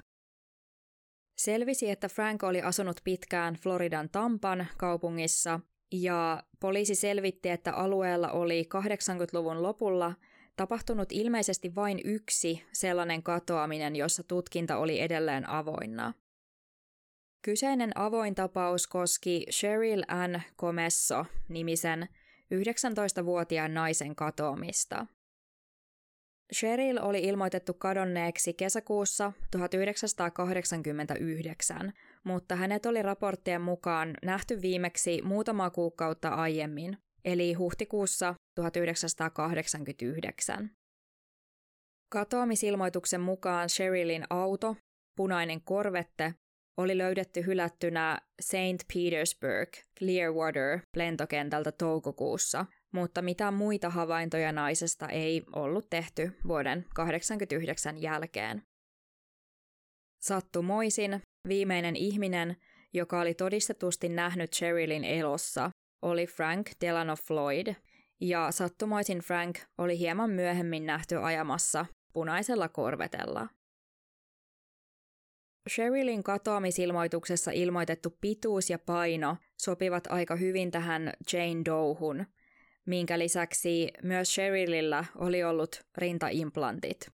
[1.37, 5.59] Selvisi, että Frank oli asunut pitkään Floridan Tampan kaupungissa
[5.91, 10.13] ja poliisi selvitti, että alueella oli 80-luvun lopulla
[10.55, 16.13] tapahtunut ilmeisesti vain yksi sellainen katoaminen, jossa tutkinta oli edelleen avoinna.
[17.41, 22.09] Kyseinen avoin tapaus koski Cheryl Ann Comesso nimisen
[22.53, 25.05] 19-vuotiaan naisen katoamista.
[26.55, 36.29] Cheryl oli ilmoitettu kadonneeksi kesäkuussa 1989, mutta hänet oli raporttien mukaan nähty viimeksi muutama kuukautta
[36.29, 40.71] aiemmin, eli huhtikuussa 1989.
[42.09, 44.75] Katoamisilmoituksen mukaan Sherylin auto,
[45.17, 46.33] punainen korvette,
[46.77, 48.87] oli löydetty hylättynä St.
[48.93, 58.63] Petersburg Clearwater lentokentältä toukokuussa, mutta mitään muita havaintoja naisesta ei ollut tehty vuoden 1989 jälkeen.
[60.19, 62.57] Sattumoisin viimeinen ihminen,
[62.93, 65.69] joka oli todistetusti nähnyt Cherylin elossa,
[66.01, 67.75] oli Frank Delano Floyd,
[68.21, 73.47] ja sattumoisin Frank oli hieman myöhemmin nähty ajamassa punaisella korvetella.
[75.69, 82.25] Sherylin katoamisilmoituksessa ilmoitettu pituus ja paino sopivat aika hyvin tähän Jane Douhun,
[82.87, 87.09] minkä lisäksi myös Sherylillä oli ollut rintaimplantit.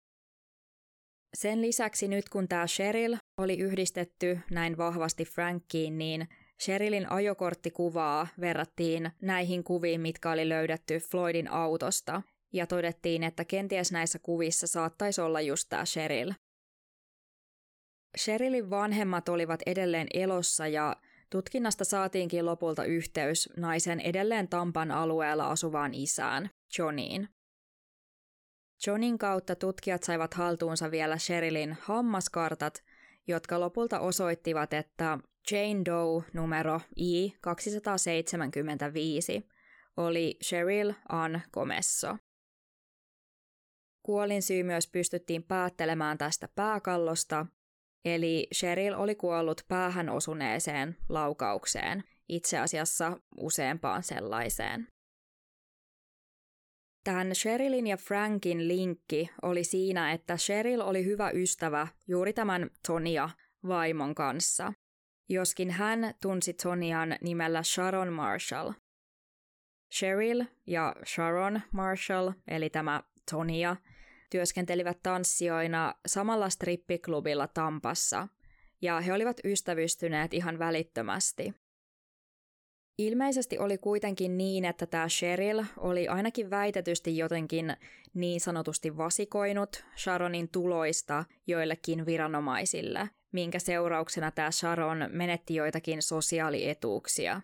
[1.38, 6.28] Sen lisäksi nyt kun tämä Cheryl oli yhdistetty näin vahvasti Frankiin, niin
[6.62, 12.22] Sherylin ajokorttikuvaa verrattiin näihin kuviin, mitkä oli löydetty Floydin autosta,
[12.54, 16.34] ja todettiin, että kenties näissä kuvissa saattaisi olla just tämä Cheryl.
[18.18, 20.96] Sherylin vanhemmat olivat edelleen elossa ja
[21.34, 27.30] tutkinnasta saatiinkin lopulta yhteys naisen edelleen Tampan alueella asuvaan isään, Johniin.
[28.88, 32.84] Johnin kautta tutkijat saivat haltuunsa vielä Sherylin hammaskartat,
[33.28, 35.19] jotka lopulta osoittivat, että
[35.52, 39.43] Jane Doe numero I-275
[39.98, 42.17] oli Cheryl Ann Comesso.
[44.04, 47.46] Kuolinsyy myös pystyttiin päättelemään tästä pääkallosta,
[48.06, 54.88] eli Cheryl oli kuollut päähän osuneeseen laukaukseen, itse asiassa useampaan sellaiseen.
[57.04, 63.30] Tämän Sherylin ja Frankin linkki oli siinä, että Cheryl oli hyvä ystävä juuri tämän Tonia
[63.68, 64.74] vaimon kanssa,
[65.30, 68.72] joskin hän tunsi Tonian nimellä Sharon Marshall.
[69.96, 73.76] Cheryl ja Sharon Marshall, eli tämä Tonia,
[74.34, 78.28] työskentelivät tanssijoina samalla strippiklubilla Tampassa,
[78.82, 81.54] ja he olivat ystävystyneet ihan välittömästi.
[82.98, 87.78] Ilmeisesti oli kuitenkin niin, että tämä Cheryl oli ainakin väitetysti jotenkin
[88.13, 97.41] niin sanotusti vasikoinut Sharonin tuloista joillekin viranomaisille, minkä seurauksena tämä Sharon menetti joitakin sosiaalietuuksia.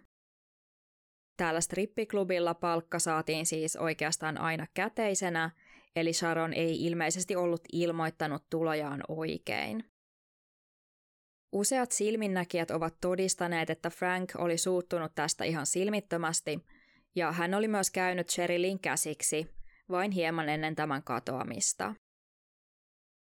[1.37, 5.51] Täällä strippiklubilla palkka saatiin siis oikeastaan aina käteisenä,
[5.99, 9.83] eli Sharon ei ilmeisesti ollut ilmoittanut tulojaan oikein.
[11.51, 16.59] Useat silminnäkijät ovat todistaneet, että Frank oli suuttunut tästä ihan silmittömästi,
[17.15, 19.47] ja hän oli myös käynyt Sherilyn käsiksi
[19.89, 21.95] vain hieman ennen tämän katoamista.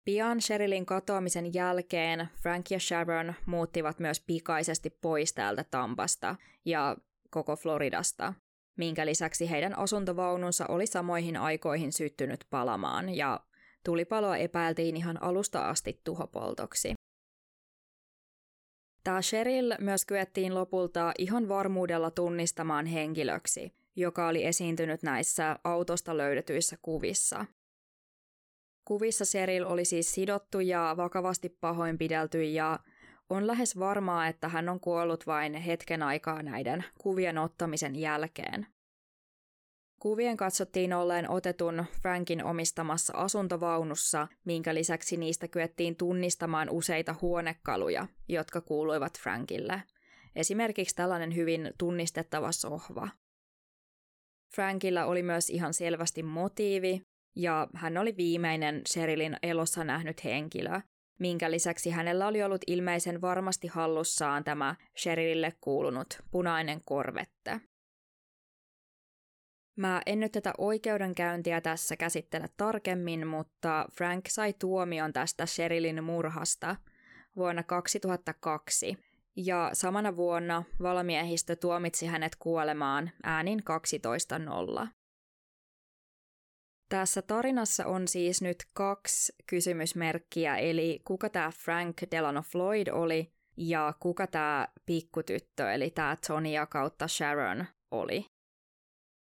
[0.05, 6.97] Pian Sherilyn katoamisen jälkeen Frank ja Sharon muuttivat myös pikaisesti pois täältä Tampasta ja
[7.31, 8.35] koko Floridasta,
[8.79, 13.41] minkä lisäksi heidän asuntovaununsa oli samoihin aikoihin syttynyt palamaan ja
[13.85, 16.95] tulipaloa epäiltiin ihan alusta asti tuhopoltoksi.
[19.05, 26.77] Tämä Cheryl myös kyettiin lopulta ihan varmuudella tunnistamaan henkilöksi, joka oli esiintynyt näissä autosta löydetyissä
[26.83, 27.47] kuvissa.
[28.85, 32.79] Kuvissa Cheryl oli siis sidottu ja vakavasti pahoinpidelty ja
[33.31, 38.67] on lähes varmaa, että hän on kuollut vain hetken aikaa näiden kuvien ottamisen jälkeen.
[39.99, 48.61] Kuvien katsottiin olleen otetun Frankin omistamassa asuntovaunussa, minkä lisäksi niistä kyettiin tunnistamaan useita huonekaluja, jotka
[48.61, 49.83] kuuluivat Frankille.
[50.37, 53.09] Esimerkiksi tällainen hyvin tunnistettava sohva.
[54.55, 57.03] Frankilla oli myös ihan selvästi motiivi,
[57.37, 60.81] ja hän oli viimeinen Sherilin elossa nähnyt henkilö,
[61.19, 67.61] minkä lisäksi hänellä oli ollut ilmeisen varmasti hallussaan tämä Sherilille kuulunut punainen korvette.
[69.77, 76.77] Mä en nyt tätä oikeudenkäyntiä tässä käsittele tarkemmin, mutta Frank sai tuomion tästä Sherilin murhasta
[77.37, 78.99] vuonna 2002,
[79.37, 83.63] ja samana vuonna valmiehistö tuomitsi hänet kuolemaan äänin
[84.81, 84.89] 12.0.
[86.89, 93.95] Tässä tarinassa on siis nyt kaksi kysymysmerkkiä, eli kuka tämä Frank Delano Floyd oli ja
[94.01, 98.27] kuka tämä pikkutyttö, eli tämä Tonia kautta Sharon oli.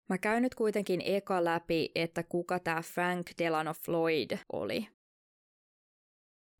[0.09, 4.87] Mä käyn nyt kuitenkin eka läpi, että kuka tämä Frank Delano Floyd oli.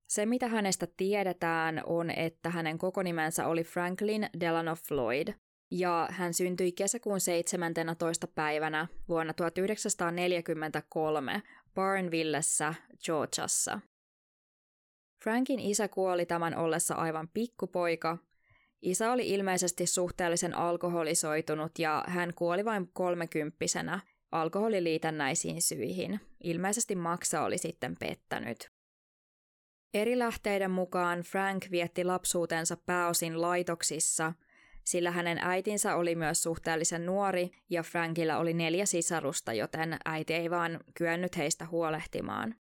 [0.10, 5.34] Se, mitä hänestä tiedetään, on, että hänen koko nimensä oli Franklin Delano Floyd,
[5.72, 8.28] ja hän syntyi kesäkuun 17.
[8.28, 11.42] päivänä vuonna 1943
[11.76, 12.74] Barnvillessä,
[13.06, 13.80] Georgiassa.
[15.24, 18.18] Frankin isä kuoli tämän ollessa aivan pikkupoika.
[18.82, 24.00] Isä oli ilmeisesti suhteellisen alkoholisoitunut ja hän kuoli vain kolmekymppisenä
[24.32, 26.20] alkoholiliitännäisiin syihin.
[26.44, 28.70] Ilmeisesti maksa oli sitten pettänyt.
[29.94, 34.34] Eri lähteiden mukaan Frank vietti lapsuutensa pääosin laitoksissa,
[34.86, 40.50] sillä hänen äitinsä oli myös suhteellisen nuori ja Frankilla oli neljä sisarusta, joten äiti ei
[40.50, 42.56] vaan kyennyt heistä huolehtimaan.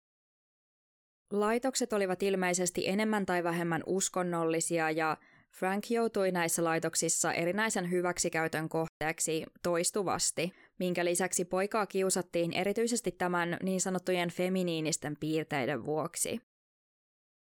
[1.32, 5.18] Laitokset olivat ilmeisesti enemmän tai vähemmän uskonnollisia ja
[5.52, 13.82] Frank joutui näissä laitoksissa erinäisen hyväksikäytön kohteeksi toistuvasti, minkä lisäksi poikaa kiusattiin erityisesti tämän niin
[13.82, 16.51] sanottujen feminiinisten piirteiden vuoksi.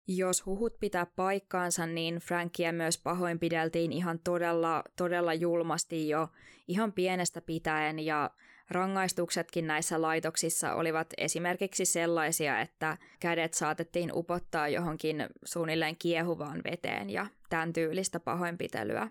[0.07, 6.27] Jos huhut pitää paikkaansa, niin Frankia myös pahoinpideltiin ihan todella, todella julmasti jo
[6.67, 8.31] ihan pienestä pitäen ja
[8.69, 17.27] rangaistuksetkin näissä laitoksissa olivat esimerkiksi sellaisia, että kädet saatettiin upottaa johonkin suunnilleen kiehuvaan veteen ja
[17.49, 19.09] tämän tyylistä pahoinpitelyä.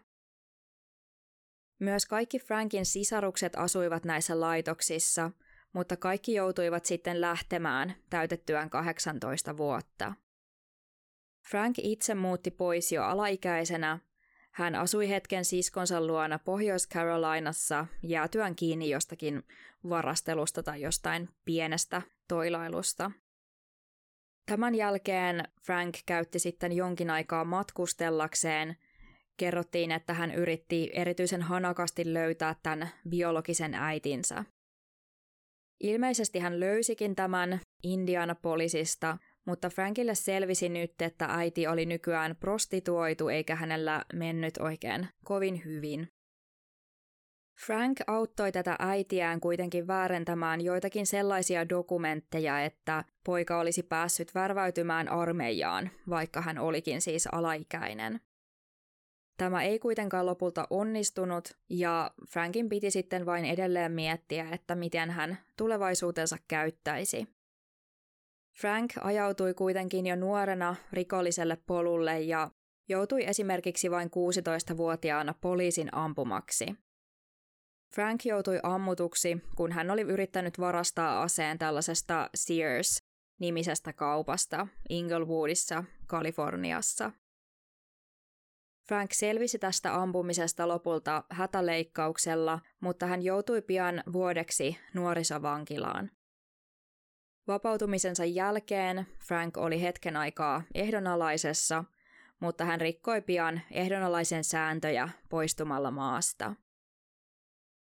[1.81, 5.31] Myös kaikki Frankin sisarukset asuivat näissä laitoksissa,
[5.73, 10.15] mutta kaikki joutuivat sitten lähtemään täytettyään 18 vuotta.
[11.51, 13.99] Frank itse muutti pois jo alaikäisenä.
[14.51, 19.43] Hän asui hetken siskonsa luona Pohjois-Carolinassa jäätyään kiinni jostakin
[19.89, 23.11] varastelusta tai jostain pienestä toilailusta.
[24.47, 28.77] Tämän jälkeen Frank käytti sitten jonkin aikaa matkustellakseen.
[29.37, 34.45] Kerrottiin, että hän yritti erityisen hanakasti löytää tämän biologisen äitinsä.
[35.81, 43.55] Ilmeisesti hän löysikin tämän Indianapolisista, mutta Frankille selvisi nyt, että äiti oli nykyään prostituoitu eikä
[43.55, 46.09] hänellä mennyt oikein kovin hyvin.
[47.67, 55.91] Frank auttoi tätä äitiään kuitenkin väärentämään joitakin sellaisia dokumentteja, että poika olisi päässyt värväytymään armeijaan,
[56.09, 58.21] vaikka hän olikin siis alaikäinen.
[59.37, 65.39] Tämä ei kuitenkaan lopulta onnistunut, ja Frankin piti sitten vain edelleen miettiä, että miten hän
[65.57, 67.34] tulevaisuutensa käyttäisi.
[68.61, 72.51] Frank ajautui kuitenkin jo nuorena rikolliselle polulle ja
[72.89, 76.67] joutui esimerkiksi vain 16-vuotiaana poliisin ampumaksi.
[77.95, 87.13] Frank joutui ammutuksi, kun hän oli yrittänyt varastaa aseen tällaisesta Sears-nimisestä kaupasta Inglewoodissa, Kaliforniassa.
[88.89, 96.11] Frank selvisi tästä ampumisesta lopulta hätäleikkauksella, mutta hän joutui pian vuodeksi nuorisovankilaan.
[97.49, 101.85] Vapautumisensa jälkeen Frank oli hetken aikaa ehdonalaisessa,
[102.41, 106.55] mutta hän rikkoi pian ehdonalaisen sääntöjä poistumalla maasta.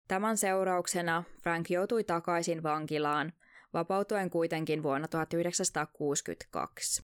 [0.07, 3.33] Tämän seurauksena Frank joutui takaisin vankilaan,
[3.73, 7.03] vapautuen kuitenkin vuonna 1962.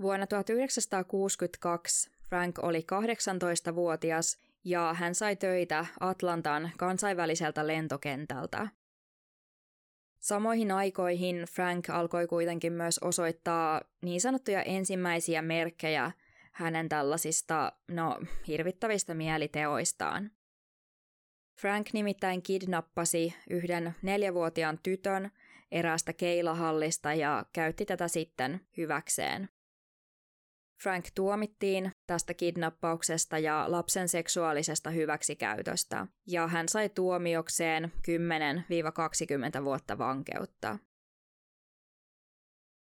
[0.00, 8.68] Vuonna 1962 Frank oli 18-vuotias ja hän sai töitä Atlantan kansainväliseltä lentokentältä.
[10.24, 16.12] Samoihin aikoihin Frank alkoi kuitenkin myös osoittaa niin sanottuja ensimmäisiä merkkejä
[16.52, 20.30] hänen tällaisista, no, hirvittävistä mieliteoistaan.
[21.60, 25.30] Frank nimittäin kidnappasi yhden neljävuotiaan tytön
[25.72, 29.48] eräästä keilahallista ja käytti tätä sitten hyväkseen.
[30.84, 37.92] Frank tuomittiin tästä kidnappauksesta ja lapsen seksuaalisesta hyväksikäytöstä, ja hän sai tuomiokseen
[39.60, 40.78] 10-20 vuotta vankeutta.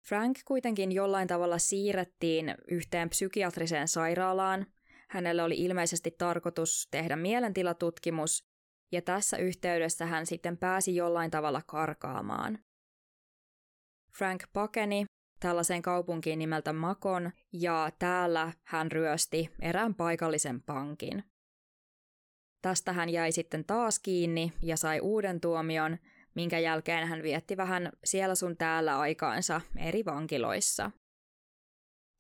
[0.09, 4.67] Frank kuitenkin jollain tavalla siirrettiin yhteen psykiatriseen sairaalaan.
[5.11, 8.45] Hänelle oli ilmeisesti tarkoitus tehdä mielentilatutkimus,
[8.93, 12.59] ja tässä yhteydessä hän sitten pääsi jollain tavalla karkaamaan.
[14.19, 15.05] Frank pakeni
[15.41, 21.25] tällaiseen kaupunkiin nimeltä Makon, ja täällä hän ryösti erään paikallisen pankin.
[22.63, 25.99] Tästä hän jäi sitten taas kiinni ja sai uuden tuomion,
[26.35, 30.91] minkä jälkeen hän vietti vähän siellä sun täällä aikaansa eri vankiloissa.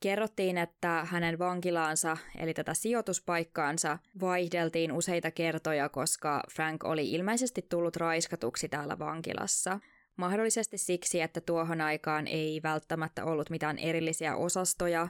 [0.02, 7.96] Kerrottiin, että hänen vankilaansa, eli tätä sijoituspaikkaansa, vaihdeltiin useita kertoja, koska Frank oli ilmeisesti tullut
[7.96, 9.80] raiskatuksi täällä vankilassa.
[10.18, 15.08] Mahdollisesti siksi, että tuohon aikaan ei välttämättä ollut mitään erillisiä osastoja,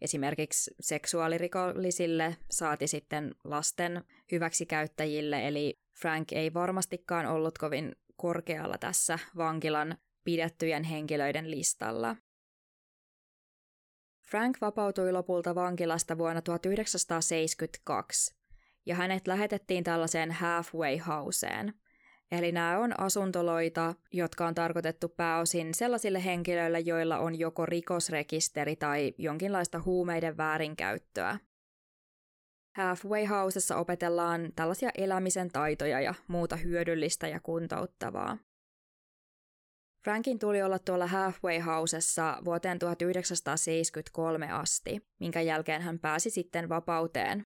[0.00, 9.96] esimerkiksi seksuaalirikollisille, saati sitten lasten hyväksikäyttäjille, eli Frank ei varmastikaan ollut kovin korkealla tässä vankilan
[10.24, 12.16] pidettyjen henkilöiden listalla.
[14.30, 18.36] Frank vapautui lopulta vankilasta vuonna 1972,
[18.86, 21.74] ja hänet lähetettiin tällaiseen halfway houseen.
[22.32, 29.14] Eli nämä on asuntoloita, jotka on tarkoitettu pääosin sellaisille henkilöille, joilla on joko rikosrekisteri tai
[29.18, 31.38] jonkinlaista huumeiden väärinkäyttöä.
[32.76, 38.38] Halfway Housessa opetellaan tällaisia elämisen taitoja ja muuta hyödyllistä ja kuntouttavaa.
[40.04, 47.42] Frankin tuli olla tuolla Halfway Housessa vuoteen 1973 asti, minkä jälkeen hän pääsi sitten vapauteen.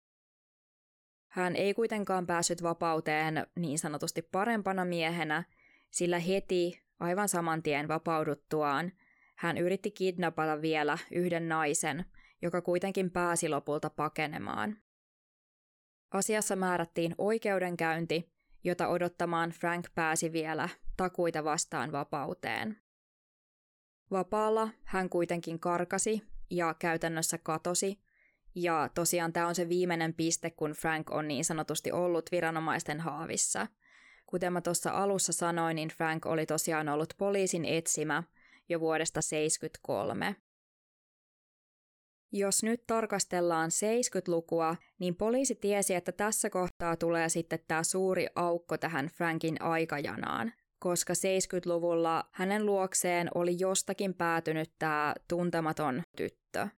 [1.32, 5.44] Hän ei kuitenkaan päässyt vapauteen niin sanotusti parempana miehenä,
[5.90, 8.92] sillä heti aivan saman tien vapauduttuaan
[9.36, 12.04] hän yritti kidnapata vielä yhden naisen,
[12.42, 14.76] joka kuitenkin pääsi lopulta pakenemaan.
[16.10, 18.32] Asiassa määrättiin oikeudenkäynti,
[18.64, 22.78] jota odottamaan Frank pääsi vielä takuita vastaan vapauteen.
[24.10, 28.00] Vapaalla hän kuitenkin karkasi ja käytännössä katosi,
[28.55, 33.66] ja tosiaan tämä on se viimeinen piste, kun Frank on niin sanotusti ollut viranomaisten haavissa.
[34.26, 38.22] Kuten mä tuossa alussa sanoin, niin Frank oli tosiaan ollut poliisin etsimä
[38.68, 40.36] jo vuodesta 1973.
[42.34, 48.78] Jos nyt tarkastellaan 70-lukua, niin poliisi tiesi, että tässä kohtaa tulee sitten tämä suuri aukko
[48.78, 56.68] tähän Frankin aikajanaan, koska 70-luvulla hänen luokseen oli jostakin päätynyt tämä tuntematon tyttö.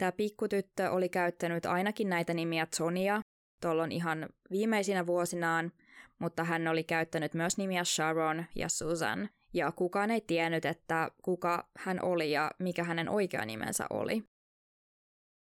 [0.00, 3.20] Tämä pikkutyttö oli käyttänyt ainakin näitä nimiä Sonia,
[3.62, 5.72] tuolloin ihan viimeisinä vuosinaan,
[6.18, 11.68] mutta hän oli käyttänyt myös nimiä Sharon ja Susan, ja kukaan ei tiennyt, että kuka
[11.78, 14.22] hän oli ja mikä hänen oikea nimensä oli.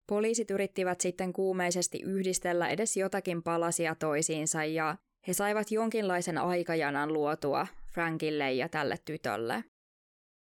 [0.09, 4.95] Poliisit yrittivät sitten kuumeisesti yhdistellä edes jotakin palasia toisiinsa ja
[5.27, 9.63] he saivat jonkinlaisen aikajanan luotua Frankille ja tälle tytölle.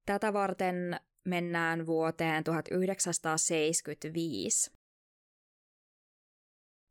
[0.06, 4.72] Tätä varten mennään vuoteen 1975.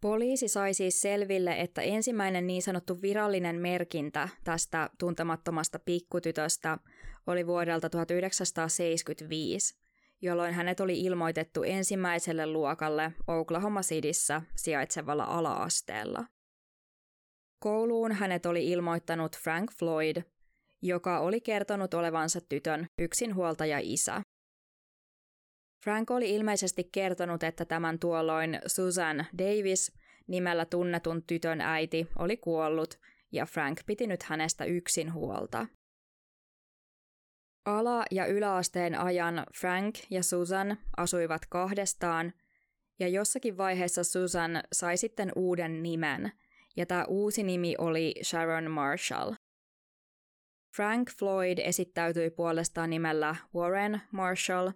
[0.01, 6.79] Poliisi sai siis selville, että ensimmäinen niin sanottu virallinen merkintä tästä tuntemattomasta pikkutytöstä
[7.27, 9.79] oli vuodelta 1975,
[10.23, 16.25] jolloin hänet oli ilmoitettu ensimmäiselle luokalle Oklahoma Cityssä sijaitsevalla ala-asteella.
[17.59, 20.23] Kouluun hänet oli ilmoittanut Frank Floyd,
[20.83, 24.23] joka oli kertonut olevansa tytön yksinhuoltaja isä.
[25.85, 29.93] Frank oli ilmeisesti kertonut, että tämän tuolloin Susan Davis
[30.27, 32.99] nimellä tunnetun tytön äiti oli kuollut
[33.33, 35.67] ja Frank piti nyt hänestä yksin huolta.
[37.65, 42.33] Ala- ja yläasteen ajan Frank ja Susan asuivat kahdestaan,
[42.99, 46.33] ja jossakin vaiheessa Susan sai sitten uuden nimen,
[46.77, 49.33] ja tämä uusi nimi oli Sharon Marshall.
[50.79, 54.71] Frank Floyd esittäytyi puolestaan nimellä Warren Marshall.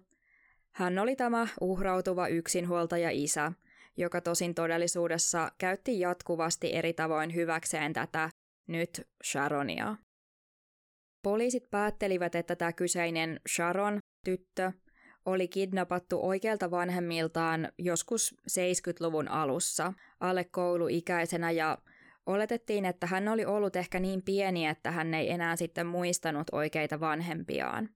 [0.71, 3.51] Hän oli tämä uhrautuva yksinhuoltaja isä,
[3.97, 8.29] joka tosin todellisuudessa käytti jatkuvasti eri tavoin hyväkseen tätä
[8.67, 9.95] nyt Sharonia.
[11.21, 14.71] Poliisit päättelivät, että tämä kyseinen Sharon, tyttö,
[15.25, 21.77] oli kidnappattu oikealta vanhemmiltaan joskus 70-luvun alussa, alle kouluikäisenä ja
[22.25, 26.99] oletettiin, että hän oli ollut ehkä niin pieni, että hän ei enää sitten muistanut oikeita
[26.99, 27.89] vanhempiaan.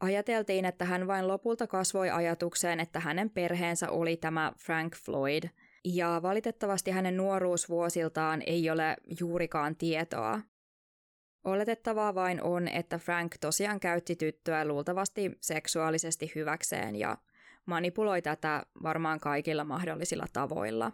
[0.00, 5.44] Ajateltiin, että hän vain lopulta kasvoi ajatukseen, että hänen perheensä oli tämä Frank Floyd,
[5.84, 10.40] ja valitettavasti hänen nuoruusvuosiltaan ei ole juurikaan tietoa.
[11.44, 17.18] Oletettavaa vain on, että Frank tosiaan käytti tyttöä luultavasti seksuaalisesti hyväkseen ja
[17.66, 20.92] manipuloi tätä varmaan kaikilla mahdollisilla tavoilla.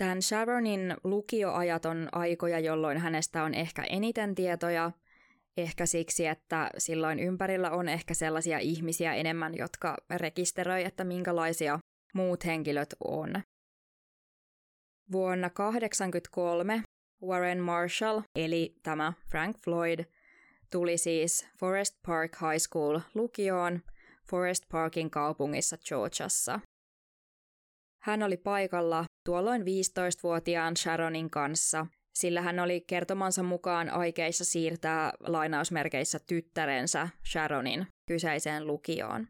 [0.00, 4.90] Tämän Sharonin lukioajat on aikoja, jolloin hänestä on ehkä eniten tietoja,
[5.56, 11.78] ehkä siksi, että silloin ympärillä on ehkä sellaisia ihmisiä enemmän, jotka rekisteröi, että minkälaisia
[12.14, 13.42] muut henkilöt on.
[15.12, 16.82] Vuonna 1983
[17.26, 20.00] Warren Marshall, eli tämä Frank Floyd,
[20.70, 23.80] tuli siis Forest Park High School lukioon
[24.30, 26.60] Forest Parkin kaupungissa Georgiassa.
[28.02, 31.86] Hän oli paikalla tuolloin 15-vuotiaan Sharonin kanssa
[32.20, 39.26] sillä hän oli kertomansa mukaan aikeissa siirtää lainausmerkeissä tyttärensä Sharonin kyseiseen lukioon.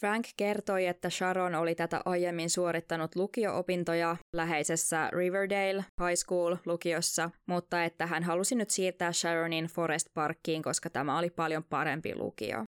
[0.00, 8.06] Frank kertoi, että Sharon oli tätä aiemmin suorittanut lukio-opintoja läheisessä Riverdale High School-lukiossa, mutta että
[8.06, 12.64] hän halusi nyt siirtää Sharonin Forest Parkiin, koska tämä oli paljon parempi lukio.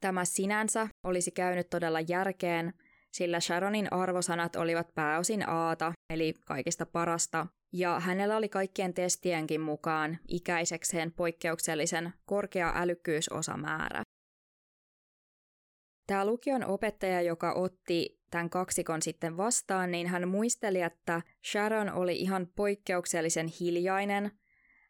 [0.00, 2.72] Tämä sinänsä olisi käynyt todella järkeen,
[3.12, 10.18] sillä Sharonin arvosanat olivat pääosin aata, eli kaikista parasta, ja hänellä oli kaikkien testienkin mukaan
[10.28, 14.02] ikäisekseen poikkeuksellisen korkea älykkyysosamäärä.
[16.06, 22.16] Tämä lukion opettaja, joka otti tämän kaksikon sitten vastaan, niin hän muisteli, että Sharon oli
[22.16, 24.37] ihan poikkeuksellisen hiljainen.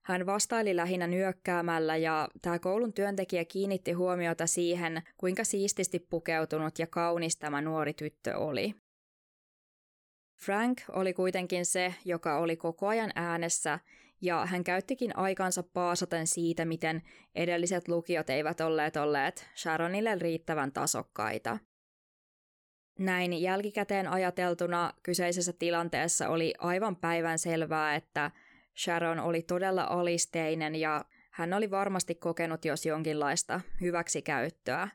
[0.09, 6.87] Hän vastaili lähinnä nyökkäämällä ja tämä koulun työntekijä kiinnitti huomiota siihen, kuinka siististi pukeutunut ja
[6.87, 8.75] kaunis tämä nuori tyttö oli.
[10.45, 13.79] Frank oli kuitenkin se, joka oli koko ajan äänessä
[14.21, 17.03] ja hän käyttikin aikansa paasaten siitä, miten
[17.35, 21.59] edelliset lukiot eivät olleet olleet Sharonille riittävän tasokkaita.
[22.99, 28.31] Näin jälkikäteen ajateltuna kyseisessä tilanteessa oli aivan päivän selvää, että
[28.79, 34.89] Sharon oli todella alisteinen ja hän oli varmasti kokenut jos jonkinlaista hyväksikäyttöä.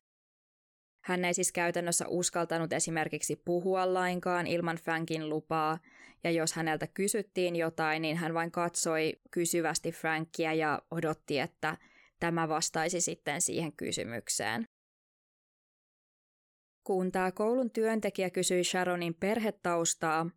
[1.04, 5.80] Hän ei siis käytännössä uskaltanut esimerkiksi puhua lainkaan ilman Frankin lupaa,
[6.24, 11.78] ja jos häneltä kysyttiin jotain, niin hän vain katsoi kysyvästi Frankia ja odotti, että
[12.20, 14.66] tämä vastaisi sitten siihen kysymykseen.
[16.84, 20.30] Kun tämä koulun työntekijä kysyi Sharonin perhetaustaa,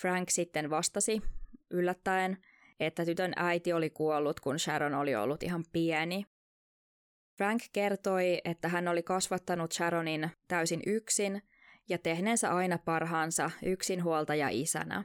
[0.00, 1.22] Frank sitten vastasi
[1.70, 2.38] yllättäen,
[2.80, 6.24] että tytön äiti oli kuollut, kun Sharon oli ollut ihan pieni.
[7.38, 11.42] Frank kertoi, että hän oli kasvattanut Sharonin täysin yksin
[11.88, 15.04] ja tehneensä aina parhaansa yksinhuoltaja isänä.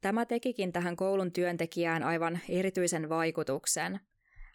[0.00, 4.00] Tämä tekikin tähän koulun työntekijään aivan erityisen vaikutuksen.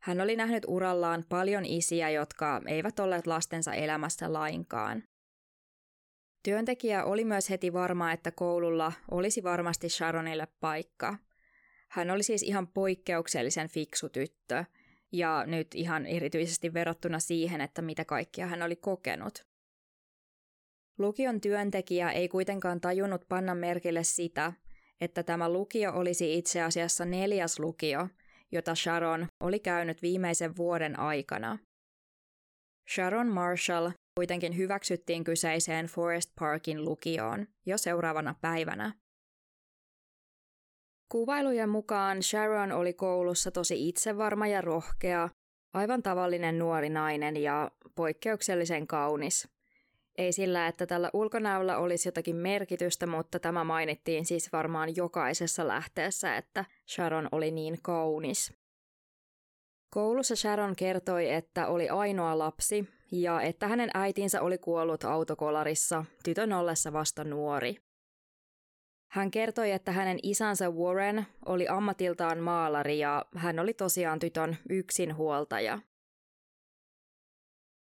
[0.01, 5.03] Hän oli nähnyt urallaan paljon isiä, jotka eivät olleet lastensa elämässä lainkaan.
[6.43, 11.15] Työntekijä oli myös heti varma, että koululla olisi varmasti Sharonille paikka.
[11.91, 14.65] Hän oli siis ihan poikkeuksellisen fiksu tyttö,
[15.11, 19.41] ja nyt ihan erityisesti verrattuna siihen, että mitä kaikkia hän oli kokenut.
[20.97, 24.53] Lukion työntekijä ei kuitenkaan tajunnut panna merkille sitä,
[25.01, 28.07] että tämä lukio olisi itse asiassa neljäs lukio,
[28.51, 31.57] jota Sharon oli käynyt viimeisen vuoden aikana.
[32.95, 38.93] Sharon Marshall kuitenkin hyväksyttiin kyseiseen Forest Parkin lukioon jo seuraavana päivänä.
[41.09, 45.29] Kuvailujen mukaan Sharon oli koulussa tosi itsevarma ja rohkea,
[45.73, 49.47] aivan tavallinen nuori nainen ja poikkeuksellisen kaunis–
[50.19, 56.37] ei sillä, että tällä ulkonäöllä olisi jotakin merkitystä, mutta tämä mainittiin siis varmaan jokaisessa lähteessä,
[56.37, 58.53] että Sharon oli niin kaunis.
[59.89, 66.53] Koulussa Sharon kertoi, että oli ainoa lapsi ja että hänen äitinsä oli kuollut autokolarissa tytön
[66.53, 67.77] ollessa vasta nuori.
[69.09, 75.79] Hän kertoi, että hänen isänsä Warren oli ammatiltaan maalari ja hän oli tosiaan tytön yksinhuoltaja.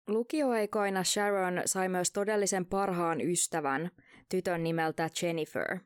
[0.08, 3.90] Lukioaikoina Sharon sai myös todellisen parhaan ystävän,
[4.28, 5.78] tytön nimeltä Jennifer.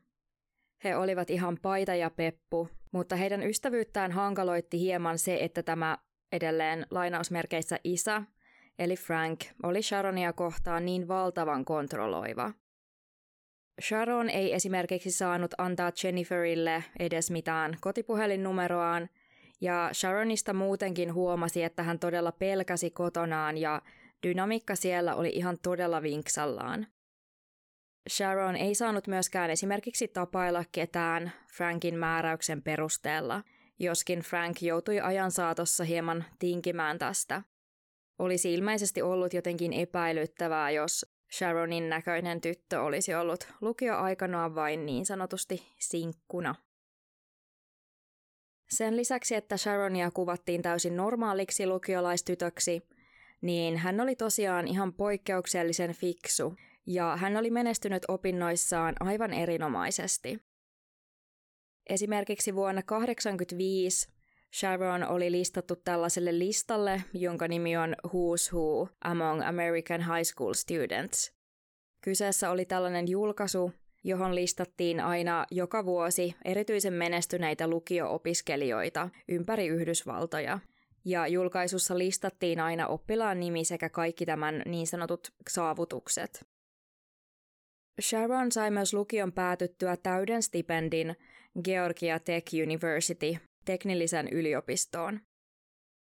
[0.83, 5.97] He olivat ihan paita ja peppu, mutta heidän ystävyyttään hankaloitti hieman se, että tämä
[6.31, 8.23] edelleen lainausmerkeissä isä,
[8.79, 12.51] eli Frank, oli Sharonia kohtaan niin valtavan kontrolloiva.
[13.81, 19.09] Sharon ei esimerkiksi saanut antaa Jenniferille edes mitään kotipuhelinnumeroaan,
[19.61, 23.81] ja Sharonista muutenkin huomasi, että hän todella pelkäsi kotonaan ja
[24.27, 26.87] Dynamiikka siellä oli ihan todella vinksallaan.
[28.09, 33.43] Sharon ei saanut myöskään esimerkiksi tapailla ketään Frankin määräyksen perusteella,
[33.79, 37.41] joskin Frank joutui ajan saatossa hieman tinkimään tästä.
[38.19, 45.73] Olisi ilmeisesti ollut jotenkin epäilyttävää, jos Sharonin näköinen tyttö olisi ollut lukioaikanaan vain niin sanotusti
[45.79, 46.55] sinkkuna.
[48.69, 52.81] Sen lisäksi, että Sharonia kuvattiin täysin normaaliksi lukiolaistytöksi,
[53.41, 56.55] niin hän oli tosiaan ihan poikkeuksellisen fiksu
[56.85, 60.39] ja hän oli menestynyt opinnoissaan aivan erinomaisesti.
[61.89, 64.18] Esimerkiksi vuonna 1985
[64.55, 71.33] Sharon oli listattu tällaiselle listalle, jonka nimi on Who's Who Among American High School Students.
[72.01, 73.71] Kyseessä oli tällainen julkaisu,
[74.03, 80.59] johon listattiin aina joka vuosi erityisen menestyneitä lukio-opiskelijoita ympäri Yhdysvaltoja–
[81.05, 86.45] ja julkaisussa listattiin aina oppilaan nimi sekä kaikki tämän niin sanotut saavutukset.
[88.01, 91.15] Sharon sai myös lukion päätyttyä täyden stipendin,
[91.63, 95.19] Georgia Tech University, teknillisen yliopistoon.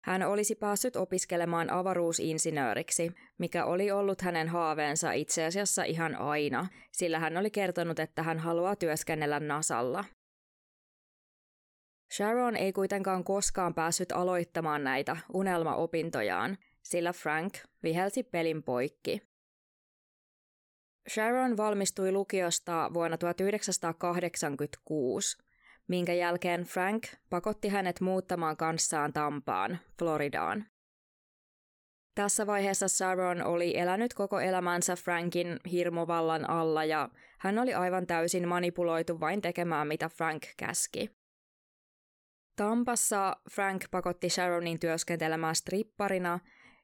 [0.05, 7.19] Hän olisi päässyt opiskelemaan avaruusinsinööriksi, mikä oli ollut hänen haaveensa itse asiassa ihan aina, sillä
[7.19, 10.05] hän oli kertonut, että hän haluaa työskennellä Nasalla.
[12.17, 19.23] Sharon ei kuitenkaan koskaan päässyt aloittamaan näitä unelmaopintojaan, sillä Frank vihelsi pelin poikki.
[21.11, 25.39] Sharon valmistui lukiosta vuonna 1986,
[25.89, 30.67] minkä jälkeen Frank pakotti hänet muuttamaan kanssaan Tampaan, Floridaan.
[32.15, 37.09] Tässä vaiheessa Sharon oli elänyt koko elämänsä Frankin hirmuvallan alla ja
[37.39, 41.11] hän oli aivan täysin manipuloitu vain tekemään mitä Frank käski.
[42.57, 46.41] Tampassa Frank pakotti Sharonin työskentelemään stripparina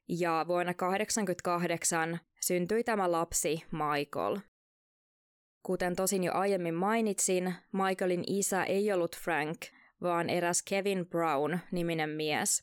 [0.08, 4.51] ja vuonna 1988 syntyi tämä lapsi Michael.
[5.62, 9.58] Kuten tosin jo aiemmin mainitsin, Michaelin isä ei ollut Frank,
[10.02, 12.62] vaan eräs Kevin Brown niminen mies.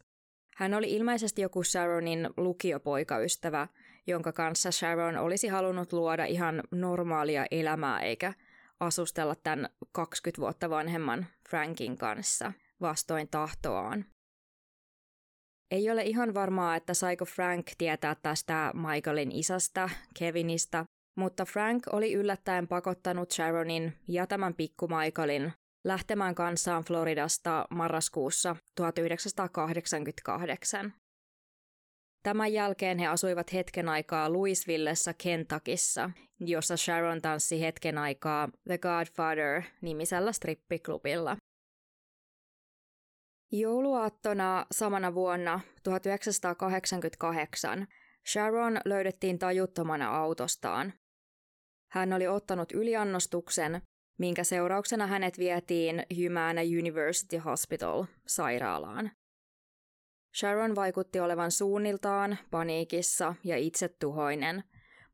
[0.56, 3.68] Hän oli ilmeisesti joku Sharonin lukiopoikaystävä,
[4.08, 8.34] jonka kanssa Sharon olisi halunnut luoda ihan normaalia elämää eikä
[8.80, 14.06] asustella tämän 20 vuotta vanhemman Frankin kanssa vastoin tahtoaan.
[15.72, 19.90] Ei ole ihan varmaa, että saiko Frank tietää tästä Michaelin isästä,
[20.20, 20.86] Kevinistä,
[21.16, 25.54] mutta Frank oli yllättäen pakottanut Sharonin ja tämän pikku Michaelin
[25.84, 30.94] lähtemään kanssaan Floridasta marraskuussa 1988.
[32.24, 40.32] Tämän jälkeen he asuivat hetken aikaa Louisvillessa Kentuckissa, jossa Sharon tanssi hetken aikaa The Godfather-nimisellä
[40.32, 41.38] strippiklubilla.
[43.52, 47.88] Jouluaattona samana vuonna 1988
[48.28, 50.94] Sharon löydettiin tajuttomana autostaan.
[51.92, 53.82] Hän oli ottanut yliannostuksen,
[54.18, 59.12] minkä seurauksena hänet vietiin Humana University Hospital sairaalaan.
[60.36, 64.64] Sharon vaikutti olevan suunniltaan, paniikissa ja itsetuhoinen,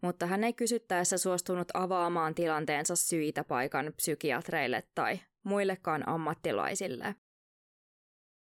[0.01, 7.15] mutta hän ei kysyttäessä suostunut avaamaan tilanteensa syitä paikan psykiatreille tai muillekaan ammattilaisille.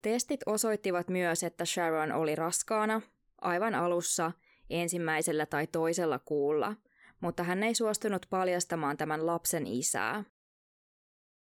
[0.02, 3.00] Testit osoittivat myös, että Sharon oli raskaana
[3.40, 4.32] aivan alussa
[4.80, 6.76] ensimmäisellä tai toisella kuulla,
[7.20, 10.24] mutta hän ei suostunut paljastamaan tämän lapsen isää.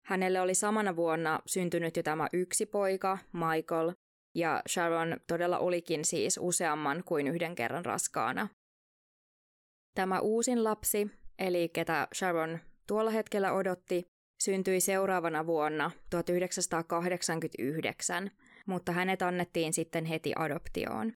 [0.07, 3.93] Hänelle oli samana vuonna syntynyt jo tämä yksi poika, Michael,
[4.35, 8.49] ja Sharon todella olikin siis useamman kuin yhden kerran raskaana.
[9.95, 14.07] Tämä uusin lapsi, eli ketä Sharon tuolla hetkellä odotti,
[14.43, 18.31] syntyi seuraavana vuonna 1989,
[18.67, 21.13] mutta hänet annettiin sitten heti adoptioon.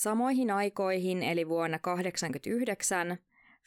[0.00, 3.18] Samoihin aikoihin, eli vuonna 1989,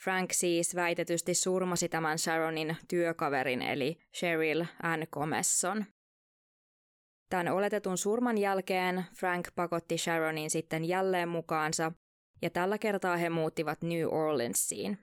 [0.04, 5.86] Frank siis väitetysti surmasi tämän Sharonin työkaverin eli Cheryl Ann Comesson.
[7.30, 11.92] Tämän oletetun surman jälkeen Frank pakotti Sharonin sitten jälleen mukaansa
[12.42, 14.98] ja tällä kertaa he muuttivat New Orleansiin.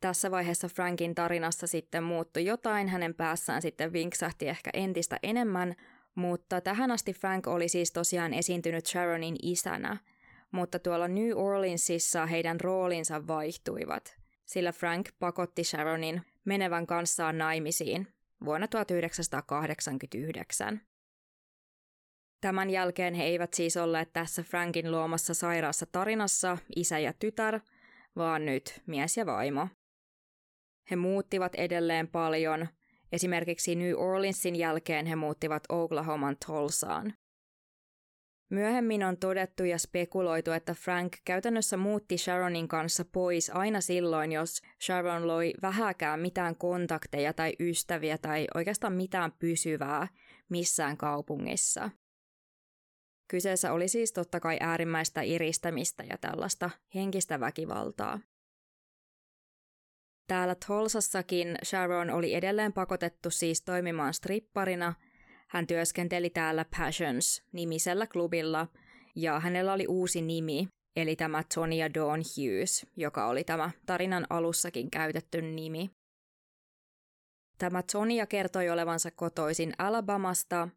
[0.00, 5.74] Tässä vaiheessa Frankin tarinassa sitten muuttui jotain, hänen päässään sitten vinksahti ehkä entistä enemmän,
[6.14, 9.96] mutta tähän asti Frank oli siis tosiaan esiintynyt Sharonin isänä,
[10.50, 18.08] mutta tuolla New Orleansissa heidän roolinsa vaihtuivat, sillä Frank pakotti Sharonin menevän kanssaan naimisiin
[18.44, 20.80] vuonna 1989.
[22.40, 27.60] Tämän jälkeen he eivät siis olleet tässä Frankin luomassa sairaassa tarinassa isä ja tytär,
[28.16, 29.68] vaan nyt mies ja vaimo.
[30.90, 32.68] He muuttivat edelleen paljon.
[33.12, 37.14] Esimerkiksi New Orleansin jälkeen he muuttivat Oklahoman Tulsaan.
[38.50, 44.62] Myöhemmin on todettu ja spekuloitu, että Frank käytännössä muutti Sharonin kanssa pois aina silloin, jos
[44.82, 50.08] Sharon loi vähäkään mitään kontakteja tai ystäviä tai oikeastaan mitään pysyvää
[50.48, 51.90] missään kaupungissa.
[53.28, 58.20] Kyseessä oli siis totta kai äärimmäistä iristämistä ja tällaista henkistä väkivaltaa.
[60.26, 64.94] Täällä Tolsassakin Sharon oli edelleen pakotettu siis toimimaan stripparina.
[65.48, 68.68] Hän työskenteli täällä Passions-nimisellä klubilla
[69.16, 74.90] ja hänellä oli uusi nimi, eli tämä Tonya Dawn Hughes, joka oli tämä tarinan alussakin
[74.90, 75.90] käytetty nimi.
[77.58, 80.68] Tämä Tonya kertoi olevansa kotoisin Alabamasta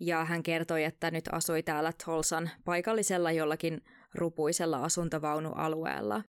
[0.00, 3.80] ja hän kertoi, että nyt asui täällä Tolsan paikallisella jollakin
[4.14, 6.22] rupuisella asuntovaunualueella.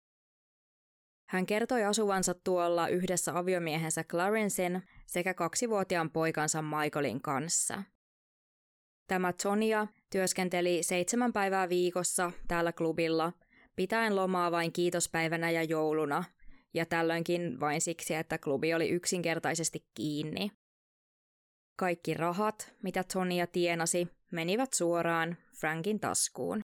[1.29, 7.83] Hän kertoi asuvansa tuolla yhdessä aviomiehensä Clarencen sekä kaksivuotiaan poikansa Michaelin kanssa.
[9.07, 13.33] Tämä Tonia työskenteli seitsemän päivää viikossa täällä klubilla,
[13.75, 16.23] pitäen lomaa vain kiitospäivänä ja jouluna,
[16.73, 20.51] ja tällöinkin vain siksi, että klubi oli yksinkertaisesti kiinni.
[21.79, 26.61] Kaikki rahat, mitä Tonia tienasi, menivät suoraan Frankin taskuun.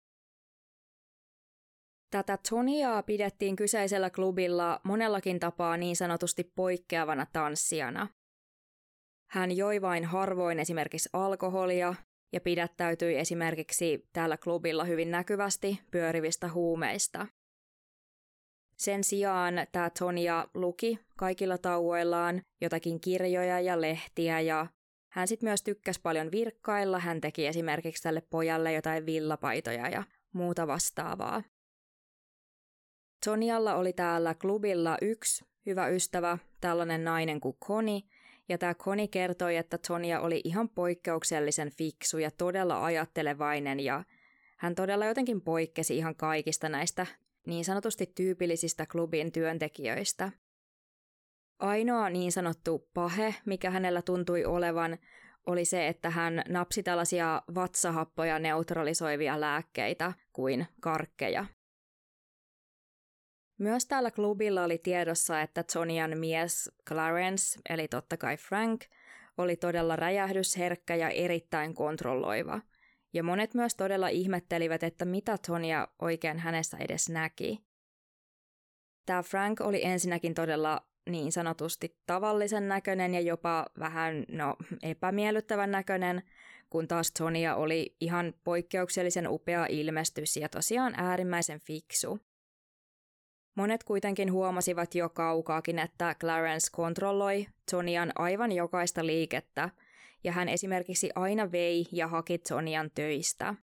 [2.11, 8.07] Tätä Toniaa pidettiin kyseisellä klubilla monellakin tapaa niin sanotusti poikkeavana tanssijana.
[9.29, 11.95] Hän joi vain harvoin esimerkiksi alkoholia
[12.33, 17.27] ja pidättäytyi esimerkiksi täällä klubilla hyvin näkyvästi pyörivistä huumeista.
[18.77, 24.67] Sen sijaan tämä Tonia luki kaikilla tauoillaan jotakin kirjoja ja lehtiä ja
[25.11, 26.99] hän sitten myös tykkäsi paljon virkkailla.
[26.99, 30.03] Hän teki esimerkiksi tälle pojalle jotain villapaitoja ja
[30.33, 31.43] muuta vastaavaa.
[33.25, 38.07] Tonialla oli täällä klubilla yksi hyvä ystävä, tällainen nainen kuin Koni,
[38.49, 44.03] ja tämä Koni kertoi, että Tonia oli ihan poikkeuksellisen fiksu ja todella ajattelevainen ja
[44.57, 47.05] hän todella jotenkin poikkesi ihan kaikista näistä
[47.47, 50.31] niin sanotusti tyypillisistä klubin työntekijöistä.
[51.59, 54.97] Ainoa niin sanottu pahe, mikä hänellä tuntui olevan,
[55.45, 61.45] oli se, että hän napsi tällaisia vatsahappoja neutralisoivia lääkkeitä kuin karkkeja.
[63.61, 68.81] Myös täällä klubilla oli tiedossa, että Tonian mies Clarence, eli totta kai Frank,
[69.37, 72.61] oli todella räjähdysherkkä ja erittäin kontrolloiva.
[73.13, 77.63] Ja monet myös todella ihmettelivät, että mitä Tonia oikein hänessä edes näki.
[79.05, 86.21] Tämä Frank oli ensinnäkin todella niin sanotusti tavallisen näköinen ja jopa vähän no, epämiellyttävän näköinen,
[86.69, 92.30] kun taas Tonia oli ihan poikkeuksellisen upea ilmestys ja tosiaan äärimmäisen fiksu.
[93.55, 99.69] Monet kuitenkin huomasivat jo kaukaakin, että Clarence kontrolloi Tonian aivan jokaista liikettä,
[100.23, 103.55] ja hän esimerkiksi aina vei ja haki Tonian töistä.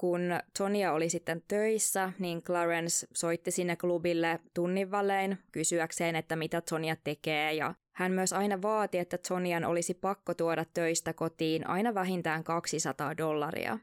[0.00, 0.20] Kun
[0.58, 6.96] Tonia oli sitten töissä, niin Clarence soitti sinne klubille tunnin välein kysyäkseen, että mitä Tonia
[7.04, 12.44] tekee, ja hän myös aina vaati, että Tonian olisi pakko tuoda töistä kotiin aina vähintään
[12.44, 13.78] 200 dollaria.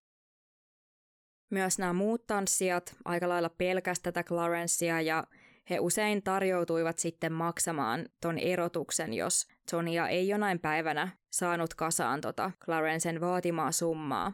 [1.53, 5.27] Myös nämä muut tanssijat aika lailla pelkästä tätä Clarencea ja
[5.69, 12.51] he usein tarjoutuivat sitten maksamaan ton erotuksen, jos Tonia ei jonain päivänä saanut kasaan tota
[12.65, 14.33] Clarencen vaatimaa summaa.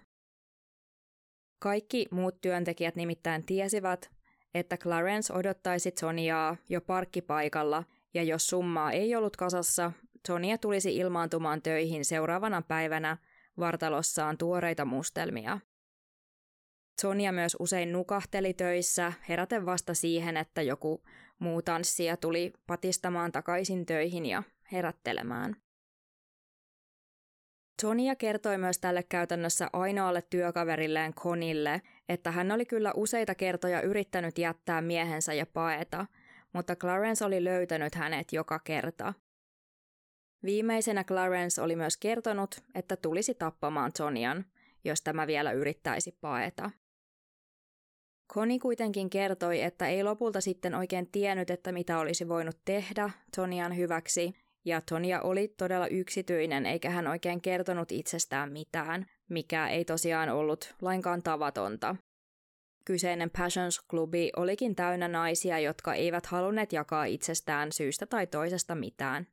[1.61, 4.11] Kaikki muut työntekijät nimittäin tiesivät,
[4.53, 9.91] että Clarence odottaisi Toniaa jo parkkipaikalla, ja jos summaa ei ollut kasassa,
[10.27, 13.17] Tonia tulisi ilmaantumaan töihin seuraavana päivänä
[13.59, 15.59] vartalossaan tuoreita mustelmia.
[16.99, 21.03] Sonja myös usein nukahteli töissä, heräten vasta siihen, että joku
[21.39, 25.55] muu tanssija tuli patistamaan takaisin töihin ja herättelemään.
[27.81, 34.37] Tonia kertoi myös tälle käytännössä ainoalle työkaverilleen Konille, että hän oli kyllä useita kertoja yrittänyt
[34.37, 36.05] jättää miehensä ja paeta,
[36.53, 39.13] mutta Clarence oli löytänyt hänet joka kerta.
[40.43, 44.45] Viimeisenä Clarence oli myös kertonut, että tulisi tappamaan Tonian,
[44.83, 46.71] jos tämä vielä yrittäisi paeta.
[48.33, 53.77] Koni kuitenkin kertoi, että ei lopulta sitten oikein tiennyt, että mitä olisi voinut tehdä Tonian
[53.77, 54.33] hyväksi,
[54.65, 60.75] ja Tonia oli todella yksityinen, eikä hän oikein kertonut itsestään mitään, mikä ei tosiaan ollut
[60.81, 61.95] lainkaan tavatonta.
[62.85, 69.27] Kyseinen Passions-klubi olikin täynnä naisia, jotka eivät halunneet jakaa itsestään syystä tai toisesta mitään.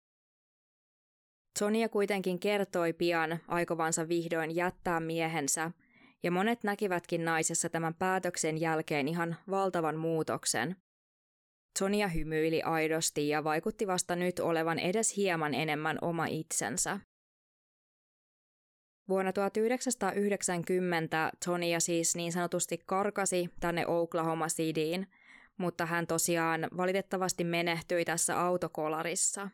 [1.59, 5.70] Tonia kuitenkin kertoi pian aikovansa vihdoin jättää miehensä–
[6.27, 10.77] ja monet näkivätkin naisessa tämän päätöksen jälkeen ihan valtavan muutoksen.
[11.79, 17.01] Sonia hymyili aidosti ja vaikutti vasta nyt olevan edes hieman enemmän oma itsensä.
[19.09, 25.07] Vuonna 1990 Tonia siis niin sanotusti karkasi tänne Oklahoma Cityin,
[25.57, 29.49] mutta hän tosiaan valitettavasti menehtyi tässä autokolarissa.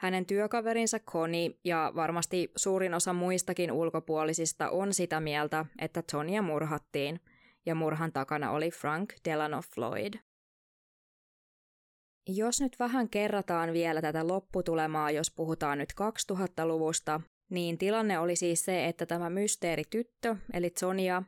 [0.00, 7.20] Hänen työkaverinsa Koni ja varmasti suurin osa muistakin ulkopuolisista on sitä mieltä, että Tonia murhattiin,
[7.66, 10.14] ja murhan takana oli Frank Delano Floyd.
[12.28, 15.92] Jos nyt vähän kerrataan vielä tätä lopputulemaa, jos puhutaan nyt
[16.32, 17.20] 2000-luvusta,
[17.50, 21.22] niin tilanne oli siis se, että tämä mysteerityttö, eli Sonia,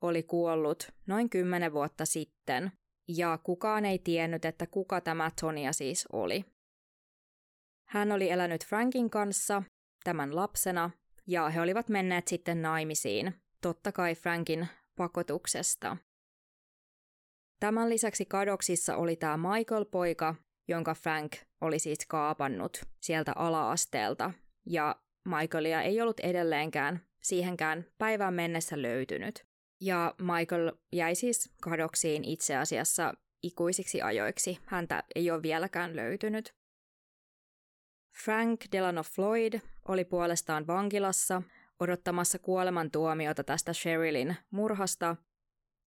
[0.00, 2.72] oli kuollut noin 10 vuotta sitten,
[3.08, 6.44] ja kukaan ei tiennyt, että kuka tämä Tonia siis oli.
[7.90, 9.62] Hän oli elänyt Frankin kanssa
[10.04, 10.90] tämän lapsena
[11.26, 15.96] ja he olivat menneet sitten naimisiin, totta kai Frankin pakotuksesta.
[17.60, 20.34] Tämän lisäksi kadoksissa oli tämä Michael-poika,
[20.68, 24.30] jonka Frank oli siis kaapannut sieltä ala-asteelta,
[24.66, 24.96] ja
[25.28, 29.44] Michaelia ei ollut edelleenkään siihenkään päivään mennessä löytynyt.
[29.80, 34.58] Ja Michael jäi siis kadoksiin itse asiassa ikuisiksi ajoiksi.
[34.66, 36.59] Häntä ei ole vieläkään löytynyt.
[38.16, 41.42] Frank Delano Floyd oli puolestaan vankilassa
[41.80, 45.16] odottamassa kuolemantuomiota tästä Sherilyn murhasta.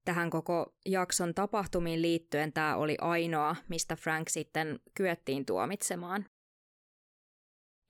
[0.05, 6.25] Tähän koko jakson tapahtumiin liittyen tämä oli ainoa, mistä Frank sitten kyettiin tuomitsemaan.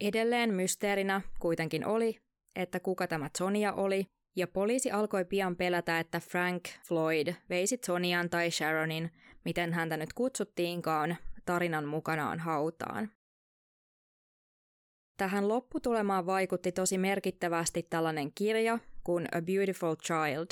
[0.02, 2.20] Edelleen mysteerinä kuitenkin oli,
[2.56, 4.06] että kuka tämä Sonia oli,
[4.36, 9.12] ja poliisi alkoi pian pelätä, että Frank Floyd veisi Sonian tai Sharonin,
[9.46, 13.12] miten häntä nyt kutsuttiinkaan, tarinan mukanaan hautaan.
[15.24, 20.48] Tähän lopputulemaan vaikutti tosi merkittävästi tällainen kirja kuin A Beautiful Child,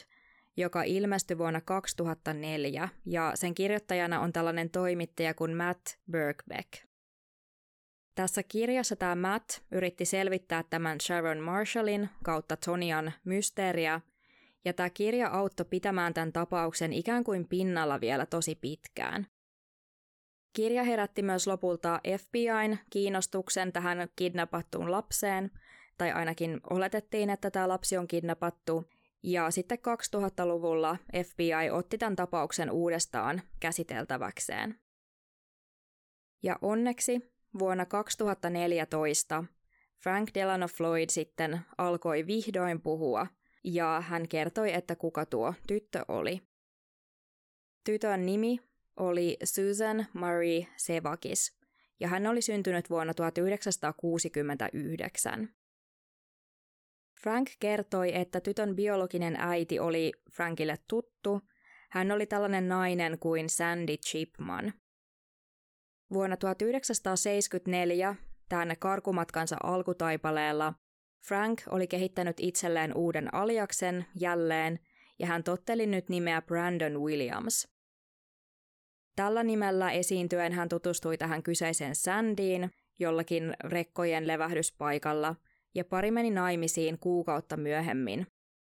[0.57, 6.73] joka ilmestyi vuonna 2004, ja sen kirjoittajana on tällainen toimittaja kuin Matt Birkbeck.
[8.15, 14.01] Tässä kirjassa tämä Matt yritti selvittää tämän Sharon Marshallin kautta Tonian mysteeriä,
[14.65, 19.27] ja tämä kirja auttoi pitämään tämän tapauksen ikään kuin pinnalla vielä tosi pitkään.
[20.53, 25.51] Kirja herätti myös lopulta FBIn kiinnostuksen tähän kidnappattuun lapseen,
[25.97, 28.89] tai ainakin oletettiin, että tämä lapsi on kidnappattu,
[29.23, 34.79] ja sitten 2000-luvulla FBI otti tämän tapauksen uudestaan käsiteltäväkseen.
[36.43, 39.43] Ja onneksi vuonna 2014
[40.03, 43.27] Frank Delano Floyd sitten alkoi vihdoin puhua,
[43.63, 46.41] ja hän kertoi, että kuka tuo tyttö oli.
[47.83, 48.59] Tytön nimi
[49.01, 51.57] oli Susan Marie Sevakis,
[51.99, 55.49] ja hän oli syntynyt vuonna 1969.
[57.21, 61.41] Frank kertoi, että tytön biologinen äiti oli Frankille tuttu.
[61.89, 64.73] Hän oli tällainen nainen kuin Sandy Chipman.
[66.13, 68.15] Vuonna 1974
[68.49, 70.73] tänne karkumatkansa alkutaipaleella
[71.27, 74.79] Frank oli kehittänyt itselleen uuden aliaksen jälleen
[75.19, 77.67] ja hän totteli nyt nimeä Brandon Williams.
[79.15, 85.35] Tällä nimellä esiintyen hän tutustui tähän kyseiseen Sandyin jollakin rekkojen levähdyspaikalla
[85.75, 88.27] ja pari meni naimisiin kuukautta myöhemmin.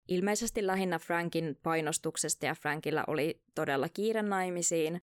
[0.09, 5.01] Ilmeisesti lähinnä Frankin painostuksesta ja Frankilla oli todella kiire naimisiin.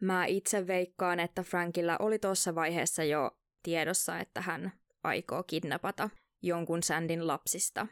[0.00, 3.30] Mä itse veikkaan, että Frankilla oli tuossa vaiheessa jo
[3.62, 4.72] tiedossa, että hän
[5.04, 6.10] aikoo kidnapata
[6.42, 7.86] jonkun Sandin lapsista.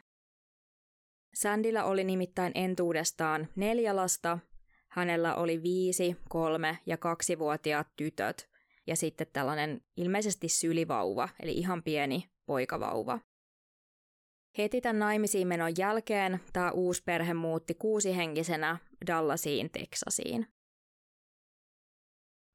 [1.33, 4.39] Sandilla oli nimittäin entuudestaan neljä lasta
[4.95, 8.49] Hänellä oli viisi, kolme ja kaksivuotiaat tytöt
[8.87, 13.19] ja sitten tällainen ilmeisesti sylivauva, eli ihan pieni poikavauva.
[14.57, 18.77] Heti tämän naimisiin menon jälkeen tämä uusi perhe muutti kuusihenkisenä
[19.07, 20.47] Dallasiin, Teksasiin.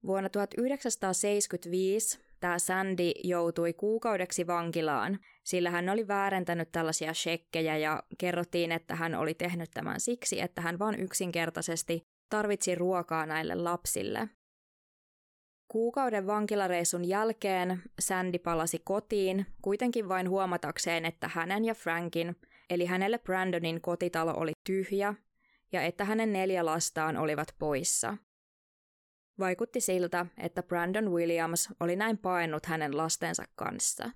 [0.07, 8.73] Vuonna 1975 tämä Sandy joutui kuukaudeksi vankilaan, sillä hän oli väärentänyt tällaisia shekkejä ja kerrottiin,
[8.73, 14.29] että hän oli tehnyt tämän siksi, että hän vain yksinkertaisesti tarvitsi ruokaa näille lapsille.
[15.69, 22.37] Kuukauden vankilareissun jälkeen Sandy palasi kotiin, kuitenkin vain huomatakseen, että hänen ja Frankin,
[22.71, 25.15] eli hänelle Brandonin kotitalo oli tyhjä
[25.73, 28.17] ja että hänen neljä lastaan olivat poissa.
[29.39, 34.11] Vaikutti siltä, että Brandon Williams oli näin paennut hänen lastensa kanssa.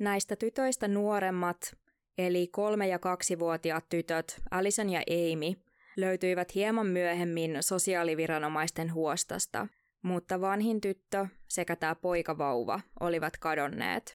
[0.00, 1.76] Näistä tytöistä nuoremmat,
[2.18, 5.63] eli kolme- ja kaksivuotiaat tytöt Alison ja Amy,
[5.96, 9.66] löytyivät hieman myöhemmin sosiaaliviranomaisten huostasta,
[10.02, 14.18] mutta vanhin tyttö sekä tämä poikavauva olivat kadonneet.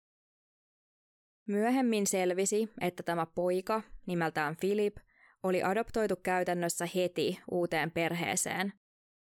[1.49, 4.97] Myöhemmin selvisi, että tämä poika, nimeltään Philip,
[5.43, 8.73] oli adoptoitu käytännössä heti uuteen perheeseen.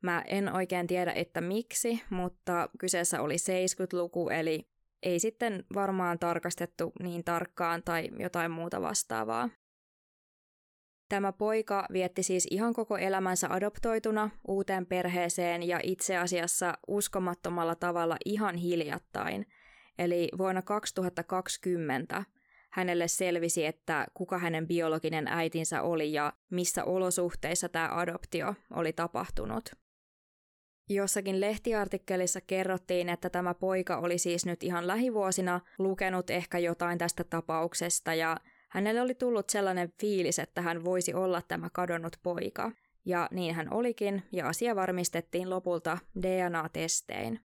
[0.03, 4.67] Mä en oikein tiedä, että miksi, mutta kyseessä oli 70-luku, eli
[5.03, 9.49] ei sitten varmaan tarkastettu niin tarkkaan tai jotain muuta vastaavaa.
[11.09, 18.17] Tämä poika vietti siis ihan koko elämänsä adoptoituna uuteen perheeseen ja itse asiassa uskomattomalla tavalla
[18.25, 19.45] ihan hiljattain.
[19.99, 22.23] Eli vuonna 2020
[22.69, 29.69] hänelle selvisi, että kuka hänen biologinen äitinsä oli ja missä olosuhteissa tämä adoptio oli tapahtunut.
[30.89, 37.23] Jossakin lehtiartikkelissa kerrottiin, että tämä poika oli siis nyt ihan lähivuosina lukenut ehkä jotain tästä
[37.23, 38.37] tapauksesta ja
[38.69, 42.71] Hänelle oli tullut sellainen fiilis, että hän voisi olla tämä kadonnut poika.
[43.05, 47.39] Ja niin hän olikin, ja asia varmistettiin lopulta DNA-testein.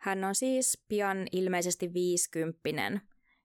[0.00, 3.00] Hän on siis pian ilmeisesti viisikymppinen.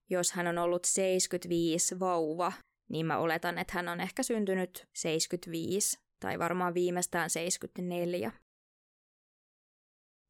[0.09, 2.53] Jos hän on ollut 75 vauva,
[2.89, 8.31] niin mä oletan, että hän on ehkä syntynyt 75 tai varmaan viimeistään 74.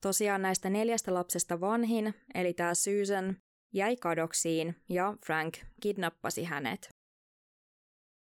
[0.02, 3.38] Tosiaan näistä neljästä lapsesta vanhin, eli tämä Susan,
[3.74, 6.90] jäi kadoksiin ja Frank kidnappasi hänet.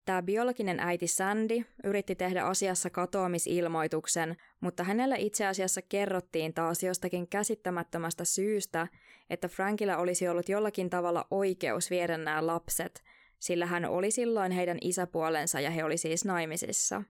[0.04, 7.28] Tämä biologinen äiti Sandy yritti tehdä asiassa katoamisilmoituksen, mutta hänelle itse asiassa kerrottiin taas jostakin
[7.28, 8.88] käsittämättömästä syystä,
[9.30, 13.04] että Frankilla olisi ollut jollakin tavalla oikeus viedä nämä lapset,
[13.38, 17.02] sillä hän oli silloin heidän isäpuolensa ja he oli siis naimisissa.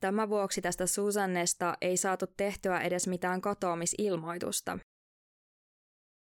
[0.00, 4.78] Tämän vuoksi tästä Susannesta ei saatu tehtyä edes mitään katoamisilmoitusta.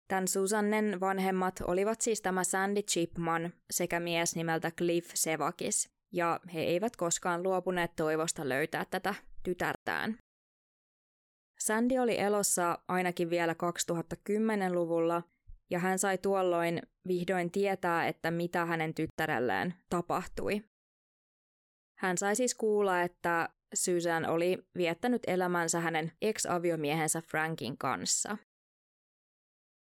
[0.08, 6.60] Tämän Susannen vanhemmat olivat siis tämä Sandy Chipman sekä mies nimeltä Cliff Sevakis, ja he
[6.60, 10.18] eivät koskaan luopuneet toivosta löytää tätä tytärtään.
[11.60, 15.24] Sandy oli elossa ainakin vielä 2010-luvulla,
[15.70, 20.64] ja hän sai tuolloin vihdoin tietää, että mitä hänen tyttärelleen tapahtui.
[22.00, 28.38] Hän sai siis kuulla, että Susan oli viettänyt elämänsä hänen ex-aviomiehensä Frankin kanssa.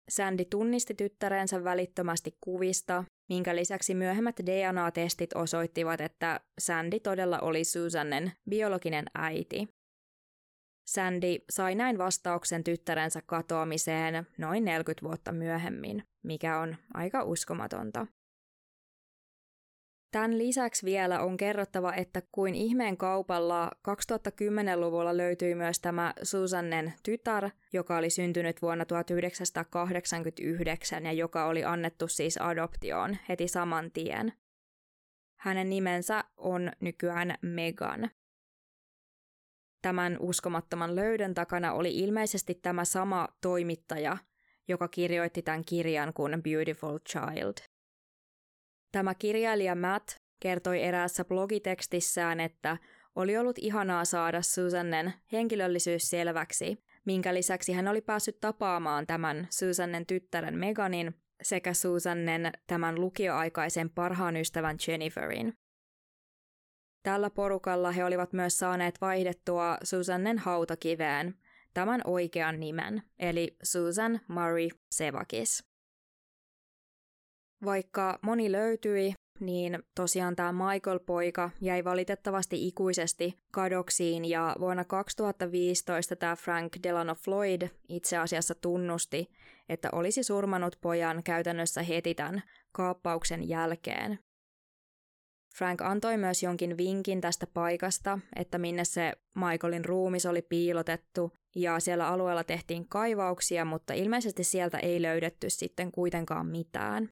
[0.08, 8.32] Sandy tunnisti tyttärensä välittömästi kuvista, minkä lisäksi myöhemmät DNA-testit osoittivat, että Sandy todella oli Susannen
[8.50, 9.68] biologinen äiti.
[10.88, 18.06] Sandy sai näin vastauksen tyttärensä katoamiseen noin 40 vuotta myöhemmin, mikä on aika uskomatonta.
[20.14, 27.50] Tämän lisäksi vielä on kerrottava, että kuin ihmeen kaupalla 2010-luvulla löytyi myös tämä Susannen tytär,
[27.72, 34.32] joka oli syntynyt vuonna 1989 ja joka oli annettu siis adoptioon heti saman tien.
[35.40, 38.10] Hänen nimensä on nykyään Megan.
[39.82, 44.16] Tämän uskomattoman löydön takana oli ilmeisesti tämä sama toimittaja,
[44.68, 47.73] joka kirjoitti tämän kirjan kuin Beautiful Child.
[48.94, 50.08] Tämä kirjailija Matt
[50.40, 52.76] kertoi eräässä blogitekstissään, että
[53.14, 60.06] oli ollut ihanaa saada Susannen henkilöllisyys selväksi, minkä lisäksi hän oli päässyt tapaamaan tämän Susannen
[60.06, 65.54] tyttären Meganin sekä Susannen tämän lukioaikaisen parhaan ystävän Jenniferin.
[67.02, 71.34] Tällä porukalla he olivat myös saaneet vaihdettua Susannen hautakiveen
[71.74, 75.73] tämän oikean nimen, eli Susan Murray Sevakis.
[77.64, 86.36] Vaikka moni löytyi, niin tosiaan tämä Michael-poika jäi valitettavasti ikuisesti kadoksiin ja vuonna 2015 tämä
[86.36, 89.26] Frank Delano Floyd itse asiassa tunnusti,
[89.68, 92.42] että olisi surmanut pojan käytännössä heti tämän
[92.72, 94.18] kaappauksen jälkeen.
[95.58, 101.80] Frank antoi myös jonkin vinkin tästä paikasta, että minne se Michaelin ruumis oli piilotettu, ja
[101.80, 107.08] siellä alueella tehtiin kaivauksia, mutta ilmeisesti sieltä ei löydetty sitten kuitenkaan mitään.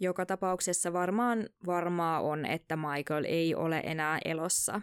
[0.00, 4.80] Joka tapauksessa varmaan varmaa on, että Michael ei ole enää elossa.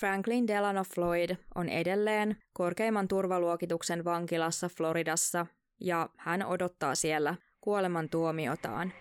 [0.00, 5.46] Franklin Delano Floyd on edelleen korkeimman turvaluokituksen vankilassa Floridassa
[5.80, 8.92] ja hän odottaa siellä kuoleman tuomiotaan.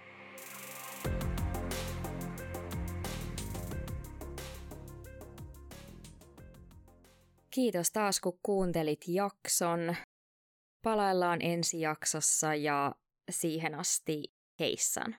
[7.51, 9.95] Kiitos taas kun kuuntelit jakson.
[10.83, 12.95] Palaillaan ensi jaksossa ja
[13.31, 14.23] siihen asti
[14.59, 15.15] heissan.